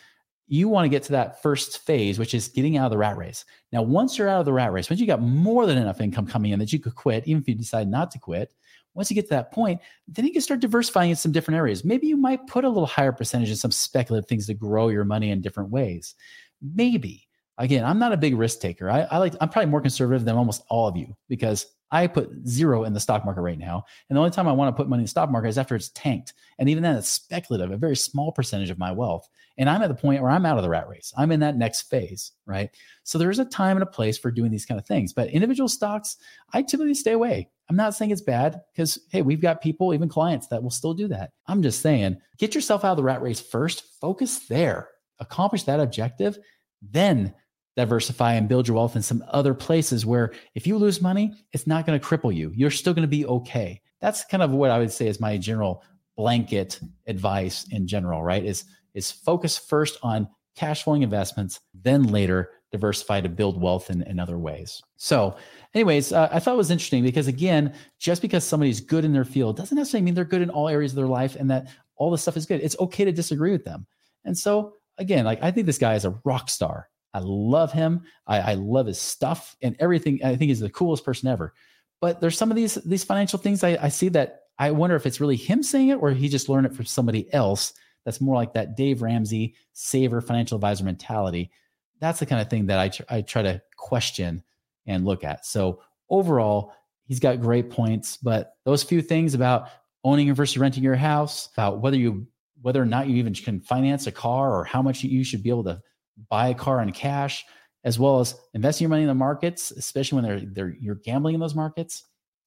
you 0.48 0.68
want 0.68 0.86
to 0.86 0.90
get 0.90 1.04
to 1.04 1.12
that 1.14 1.42
first 1.42 1.86
phase, 1.86 2.18
which 2.18 2.34
is 2.34 2.48
getting 2.48 2.78
out 2.78 2.86
of 2.86 2.92
the 2.92 2.98
rat 2.98 3.18
race. 3.18 3.46
Now, 3.72 3.84
once 3.84 4.18
you're 4.18 4.30
out 4.30 4.40
of 4.40 4.46
the 4.46 4.54
rat 4.54 4.72
race, 4.72 4.90
once 4.90 5.00
you 5.00 5.08
got 5.08 5.22
more 5.22 5.66
than 5.66 5.78
enough 5.78 6.02
income 6.02 6.28
coming 6.28 6.52
in 6.52 6.60
that 6.60 6.74
you 6.74 6.80
could 6.80 6.96
quit, 6.96 7.28
even 7.28 7.42
if 7.42 7.48
you 7.48 7.56
decide 7.56 7.88
not 7.88 8.10
to 8.12 8.20
quit, 8.20 8.54
once 8.94 9.10
you 9.10 9.16
get 9.16 9.24
to 9.24 9.30
that 9.30 9.52
point, 9.52 9.80
then 10.08 10.26
you 10.26 10.32
can 10.32 10.42
start 10.42 10.60
diversifying 10.60 11.10
in 11.10 11.16
some 11.16 11.32
different 11.32 11.58
areas. 11.58 11.84
Maybe 11.84 12.08
you 12.08 12.18
might 12.18 12.46
put 12.48 12.66
a 12.66 12.70
little 12.70 12.86
higher 12.86 13.12
percentage 13.12 13.50
in 13.50 13.56
some 13.56 13.72
speculative 13.72 14.28
things 14.28 14.48
to 14.48 14.54
grow 14.54 14.90
your 14.90 15.06
money 15.06 15.32
in 15.32 15.42
different 15.42 15.70
ways. 15.70 16.16
Maybe. 16.62 17.28
Again, 17.58 17.86
I'm 17.86 18.00
not 18.00 18.14
a 18.14 18.18
big 18.18 18.36
risk 18.36 18.60
taker. 18.60 18.90
I, 18.90 19.02
I 19.02 19.18
like 19.20 19.36
I'm 19.40 19.50
probably 19.50 19.70
more 19.70 19.82
conservative 19.82 20.26
than 20.26 20.36
almost 20.36 20.64
all 20.70 20.88
of 20.88 20.98
you 20.98 21.16
because 21.30 21.68
I 21.94 22.08
put 22.08 22.32
zero 22.48 22.86
in 22.86 22.94
the 22.94 23.00
stock 23.00 23.24
market 23.24 23.42
right 23.42 23.58
now. 23.58 23.86
And 24.10 24.16
the 24.16 24.20
only 24.20 24.32
time 24.32 24.48
I 24.48 24.52
want 24.52 24.76
to 24.76 24.82
put 24.82 24.90
money 24.90 25.02
in 25.02 25.06
the 25.06 25.10
stock 25.10 25.30
market 25.30 25.50
is 25.50 25.60
after 25.60 25.76
it's 25.76 25.90
tanked. 25.90 26.34
And 26.58 26.68
even 26.68 26.82
then, 26.82 26.96
it's 26.96 27.08
speculative, 27.08 27.70
a 27.70 27.78
very 27.78 27.96
small 27.96 28.32
percentage 28.32 28.72
of 28.72 28.80
my 28.80 28.92
wealth. 28.92 29.30
And 29.60 29.70
I'm 29.70 29.84
at 29.84 29.90
the 29.90 29.94
point 29.94 30.24
where 30.24 30.32
I'm 30.32 30.48
out 30.48 30.58
of 30.58 30.64
the 30.64 30.70
rat 30.70 30.90
race. 30.90 31.14
I'm 31.16 31.32
in 31.32 31.42
that 31.42 31.56
next 31.56 31.84
phase, 31.84 32.32
right? 32.48 32.72
So 33.04 33.20
there's 33.20 33.38
a 33.38 33.46
time 33.46 33.78
and 33.78 33.84
a 33.84 33.86
place 33.86 34.18
for 34.18 34.32
doing 34.32 34.50
these 34.50 34.66
kind 34.66 34.80
of 34.80 34.88
things. 34.88 35.14
But 35.14 35.30
individual 35.30 35.70
stocks, 35.70 36.18
I 36.52 36.64
typically 36.64 36.96
stay 36.96 37.12
away. 37.12 37.50
I'm 37.70 37.76
not 37.76 37.94
saying 37.94 38.10
it's 38.10 38.22
bad 38.22 38.62
because, 38.74 38.98
hey, 39.12 39.22
we've 39.22 39.40
got 39.40 39.62
people, 39.62 39.94
even 39.94 40.10
clients, 40.10 40.48
that 40.48 40.64
will 40.64 40.72
still 40.72 40.96
do 40.96 41.08
that. 41.10 41.34
I'm 41.46 41.62
just 41.62 41.82
saying, 41.82 42.18
get 42.40 42.56
yourself 42.56 42.84
out 42.84 42.94
of 42.94 42.98
the 42.98 43.04
rat 43.04 43.22
race 43.22 43.40
first, 43.40 43.84
focus 44.02 44.40
there, 44.48 44.90
accomplish 45.20 45.62
that 45.64 45.80
objective, 45.80 46.40
then 46.82 47.36
diversify 47.76 48.34
and 48.34 48.48
build 48.48 48.68
your 48.68 48.78
wealth 48.78 48.96
in 48.96 49.02
some 49.02 49.24
other 49.30 49.54
places 49.54 50.06
where 50.06 50.34
if 50.56 50.68
you 50.68 50.78
lose 50.78 51.02
money, 51.02 51.34
it's 51.52 51.68
not 51.68 51.86
going 51.86 52.00
to 52.00 52.06
cripple 52.06 52.34
you. 52.34 52.52
You're 52.56 52.72
still 52.72 52.94
going 52.94 53.04
to 53.04 53.08
be 53.08 53.26
okay. 53.26 53.82
That's 54.00 54.26
kind 54.26 54.44
of 54.44 54.52
what 54.52 54.72
I 54.72 54.80
would 54.80 54.92
say 54.92 55.08
is 55.08 55.20
my 55.20 55.38
general 55.38 55.84
blanket 56.16 56.80
advice 57.08 57.66
in 57.72 57.88
general, 57.88 58.24
right? 58.24 58.44
Is 58.44 58.66
is 58.94 59.12
focus 59.12 59.58
first 59.58 59.98
on 60.04 60.28
cash 60.56 60.84
flowing 60.84 61.02
investments, 61.02 61.60
then 61.74 62.04
later 62.04 62.52
diversify 62.72 63.22
to 63.22 63.30
build 63.30 63.62
wealth 63.62 63.90
in, 63.90 64.02
in 64.04 64.20
other 64.20 64.38
ways. 64.38 64.82
So, 64.98 65.36
anyways, 65.74 66.12
uh, 66.12 66.30
I 66.32 66.40
thought 66.40 66.56
it 66.56 66.58
was 66.58 66.72
interesting 66.72 67.04
because 67.04 67.28
again, 67.28 67.74
just 68.00 68.22
because 68.22 68.44
somebody's 68.44 68.82
good 68.82 69.06
in 69.06 69.14
their 69.14 69.26
field 69.26 69.58
doesn't 69.58 69.78
necessarily 69.78 70.06
mean 70.06 70.14
they're 70.14 70.26
good 70.26 70.42
in 70.42 70.50
all 70.50 70.68
areas 70.68 70.92
of 70.92 70.98
their 70.98 71.08
life 71.08 71.36
and 71.36 71.50
that 71.52 71.68
all 71.96 72.12
the 72.12 72.18
stuff 72.18 72.38
is 72.38 72.46
good. 72.46 72.62
It's 72.62 72.78
okay 72.80 73.06
to 73.06 73.12
disagree 73.12 73.52
with 73.52 73.64
them. 73.64 73.86
And 74.26 74.38
so, 74.38 74.74
again, 74.98 75.26
like 75.26 75.42
I 75.42 75.52
think 75.52 75.66
this 75.66 75.78
guy 75.78 75.96
is 75.96 76.06
a 76.06 76.20
rock 76.24 76.50
star. 76.50 76.90
I 77.14 77.20
love 77.20 77.72
him. 77.72 78.04
I, 78.28 78.40
I 78.40 78.54
love 78.56 78.88
his 78.88 79.00
stuff 79.00 79.56
and 79.62 79.76
everything. 79.80 80.20
I 80.24 80.36
think 80.36 80.50
he's 80.50 80.60
the 80.60 80.70
coolest 80.70 81.06
person 81.06 81.30
ever. 81.30 81.54
But 82.02 82.20
there's 82.20 82.38
some 82.38 82.52
of 82.52 82.58
these 82.58 82.76
these 82.76 83.04
financial 83.04 83.40
things 83.40 83.64
I, 83.64 83.78
I 83.82 83.90
see 83.90 84.10
that 84.10 84.42
I 84.60 84.72
wonder 84.72 84.96
if 84.96 85.06
it's 85.06 85.22
really 85.22 85.36
him 85.36 85.64
saying 85.64 85.90
it 85.90 85.96
or 85.96 86.12
he 86.12 86.28
just 86.30 86.50
learned 86.50 86.66
it 86.66 86.76
from 86.76 86.86
somebody 86.86 87.32
else 87.34 87.74
that's 88.06 88.22
more 88.22 88.36
like 88.36 88.54
that 88.54 88.76
Dave 88.76 89.02
Ramsey 89.02 89.56
saver 89.74 90.22
financial 90.22 90.56
advisor 90.56 90.84
mentality. 90.84 91.52
That's 92.00 92.20
the 92.20 92.26
kind 92.26 92.42
of 92.42 92.50
thing 92.50 92.66
that 92.68 92.80
I, 92.80 92.90
tr- 92.90 93.04
I 93.10 93.22
try 93.22 93.42
to 93.44 93.62
question 93.78 94.44
and 94.86 95.06
look 95.06 95.24
at. 95.24 95.46
So 95.46 95.82
overall, 96.10 96.74
he's 97.06 97.20
got 97.20 97.42
great 97.42 97.70
points, 97.70 98.18
but 98.18 98.56
those 98.66 98.84
few 98.84 99.02
things 99.02 99.34
about 99.34 99.70
owning 100.04 100.34
versus 100.34 100.58
renting 100.58 100.84
your 100.84 100.96
house, 100.96 101.50
about 101.54 101.80
whether 101.80 101.98
you 101.98 102.28
whether 102.62 102.82
or 102.82 102.86
not 102.86 103.08
you 103.08 103.18
even 103.18 103.34
can 103.34 103.60
finance 103.60 104.08
a 104.08 104.12
car 104.12 104.58
or 104.58 104.64
how 104.64 104.82
much 104.82 105.04
you 105.04 105.24
should 105.24 105.44
be 105.44 105.50
able 105.50 105.66
to 105.66 105.82
buy 106.30 106.50
a 106.50 106.54
car 106.54 106.82
in 106.82 106.92
cash, 106.92 107.46
as 107.84 108.00
well 108.00 108.20
as 108.20 108.36
investing 108.54 108.86
your 108.86 108.90
money 108.90 109.04
in 109.04 109.08
the 109.08 109.14
markets, 109.14 109.72
especially 109.72 110.18
when 110.18 110.26
they're 110.26 110.42
they're 110.52 110.76
you're 110.80 110.96
gambling 110.96 111.36
in 111.36 111.40
those 111.40 111.56
markets. 111.56 112.04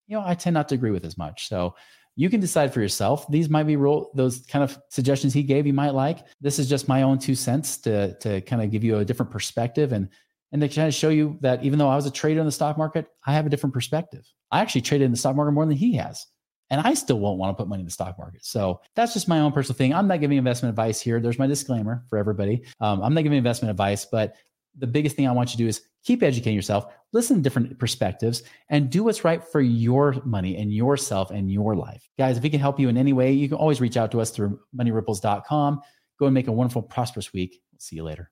You 0.06 0.16
know, 0.16 0.22
I 0.24 0.34
tend 0.34 0.54
not 0.54 0.68
to 0.68 0.74
agree 0.74 0.92
with 0.92 1.04
as 1.04 1.18
much. 1.18 1.48
So 1.48 1.74
you 2.14 2.30
can 2.30 2.40
decide 2.40 2.72
for 2.72 2.80
yourself. 2.80 3.28
These 3.28 3.50
might 3.50 3.64
be 3.64 3.76
real, 3.76 4.10
those 4.14 4.40
kind 4.46 4.62
of 4.62 4.78
suggestions 4.88 5.34
he 5.34 5.42
gave 5.42 5.66
you 5.66 5.74
might 5.74 5.94
like. 5.94 6.20
This 6.40 6.58
is 6.58 6.68
just 6.68 6.88
my 6.88 7.02
own 7.02 7.18
two 7.18 7.34
cents 7.34 7.78
to 7.78 8.16
to 8.18 8.40
kind 8.42 8.62
of 8.62 8.70
give 8.70 8.82
you 8.82 8.98
a 8.98 9.04
different 9.04 9.30
perspective 9.30 9.92
and 9.92 10.08
and 10.52 10.62
to 10.62 10.68
kind 10.68 10.88
of 10.88 10.94
show 10.94 11.10
you 11.10 11.38
that 11.42 11.62
even 11.64 11.78
though 11.78 11.88
I 11.88 11.96
was 11.96 12.06
a 12.06 12.10
trader 12.10 12.40
in 12.40 12.46
the 12.46 12.52
stock 12.52 12.78
market, 12.78 13.06
I 13.26 13.34
have 13.34 13.46
a 13.46 13.50
different 13.50 13.74
perspective. 13.74 14.24
I 14.50 14.60
actually 14.60 14.82
traded 14.82 15.06
in 15.06 15.10
the 15.10 15.16
stock 15.16 15.36
market 15.36 15.52
more 15.52 15.66
than 15.66 15.76
he 15.76 15.96
has. 15.96 16.24
And 16.70 16.80
I 16.80 16.94
still 16.94 17.20
won't 17.20 17.38
want 17.38 17.56
to 17.56 17.62
put 17.62 17.68
money 17.68 17.80
in 17.80 17.86
the 17.86 17.92
stock 17.92 18.18
market. 18.18 18.44
So 18.44 18.80
that's 18.94 19.12
just 19.14 19.28
my 19.28 19.40
own 19.40 19.52
personal 19.52 19.76
thing. 19.76 19.94
I'm 19.94 20.08
not 20.08 20.20
giving 20.20 20.38
investment 20.38 20.70
advice 20.70 21.00
here. 21.00 21.20
There's 21.20 21.38
my 21.38 21.46
disclaimer 21.46 22.04
for 22.08 22.18
everybody. 22.18 22.64
Um, 22.80 23.02
I'm 23.02 23.14
not 23.14 23.22
giving 23.22 23.38
investment 23.38 23.70
advice, 23.70 24.04
but 24.04 24.36
the 24.78 24.86
biggest 24.86 25.16
thing 25.16 25.26
I 25.26 25.32
want 25.32 25.50
you 25.50 25.52
to 25.52 25.62
do 25.62 25.68
is 25.68 25.82
keep 26.04 26.22
educating 26.22 26.54
yourself, 26.54 26.92
listen 27.12 27.36
to 27.36 27.42
different 27.42 27.78
perspectives, 27.78 28.42
and 28.68 28.90
do 28.90 29.04
what's 29.04 29.24
right 29.24 29.42
for 29.42 29.60
your 29.60 30.16
money 30.24 30.56
and 30.56 30.72
yourself 30.72 31.30
and 31.30 31.50
your 31.50 31.74
life. 31.74 32.08
Guys, 32.18 32.36
if 32.36 32.42
we 32.42 32.50
can 32.50 32.60
help 32.60 32.78
you 32.78 32.88
in 32.88 32.96
any 32.96 33.12
way, 33.12 33.32
you 33.32 33.48
can 33.48 33.56
always 33.56 33.80
reach 33.80 33.96
out 33.96 34.10
to 34.12 34.20
us 34.20 34.30
through 34.30 34.60
moneyripples.com. 34.76 35.80
Go 36.18 36.26
and 36.26 36.34
make 36.34 36.48
a 36.48 36.52
wonderful, 36.52 36.82
prosperous 36.82 37.32
week. 37.32 37.60
see 37.78 37.96
you 37.96 38.04
later. 38.04 38.30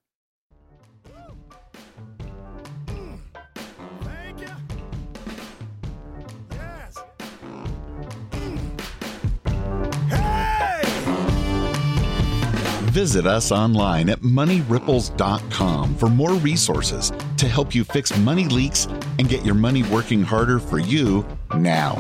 Visit 12.95 13.27
us 13.27 13.51
online 13.51 14.09
at 14.09 14.21
moneyripples.com 14.21 15.97
for 15.97 16.09
more 16.09 16.35
resources 16.35 17.11
to 17.39 17.49
help 17.49 17.75
you 17.75 17.83
fix 17.83 18.17
money 18.19 18.45
leaks 18.45 18.87
and 19.19 19.29
get 19.29 19.45
your 19.45 19.57
money 19.57 19.83
working 19.83 20.23
harder 20.23 20.61
for 20.61 20.79
you 20.79 21.27
now. 21.57 21.99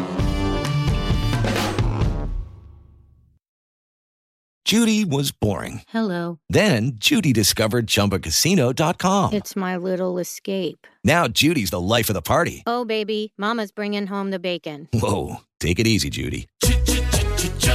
Judy 4.64 5.04
was 5.04 5.32
boring. 5.32 5.82
Hello. 5.88 6.38
Then 6.48 6.92
Judy 6.94 7.32
discovered 7.32 7.88
chumbacasino.com. 7.88 9.32
It's 9.34 9.56
my 9.56 9.76
little 9.76 10.18
escape. 10.18 10.86
Now 11.02 11.26
Judy's 11.26 11.70
the 11.70 11.80
life 11.80 12.08
of 12.08 12.14
the 12.14 12.22
party. 12.22 12.62
Oh, 12.68 12.84
baby, 12.84 13.32
Mama's 13.36 13.72
bringing 13.72 14.06
home 14.06 14.30
the 14.30 14.38
bacon. 14.38 14.88
Whoa. 14.92 15.38
Take 15.58 15.80
it 15.80 15.88
easy, 15.88 16.08
Judy. 16.08 16.46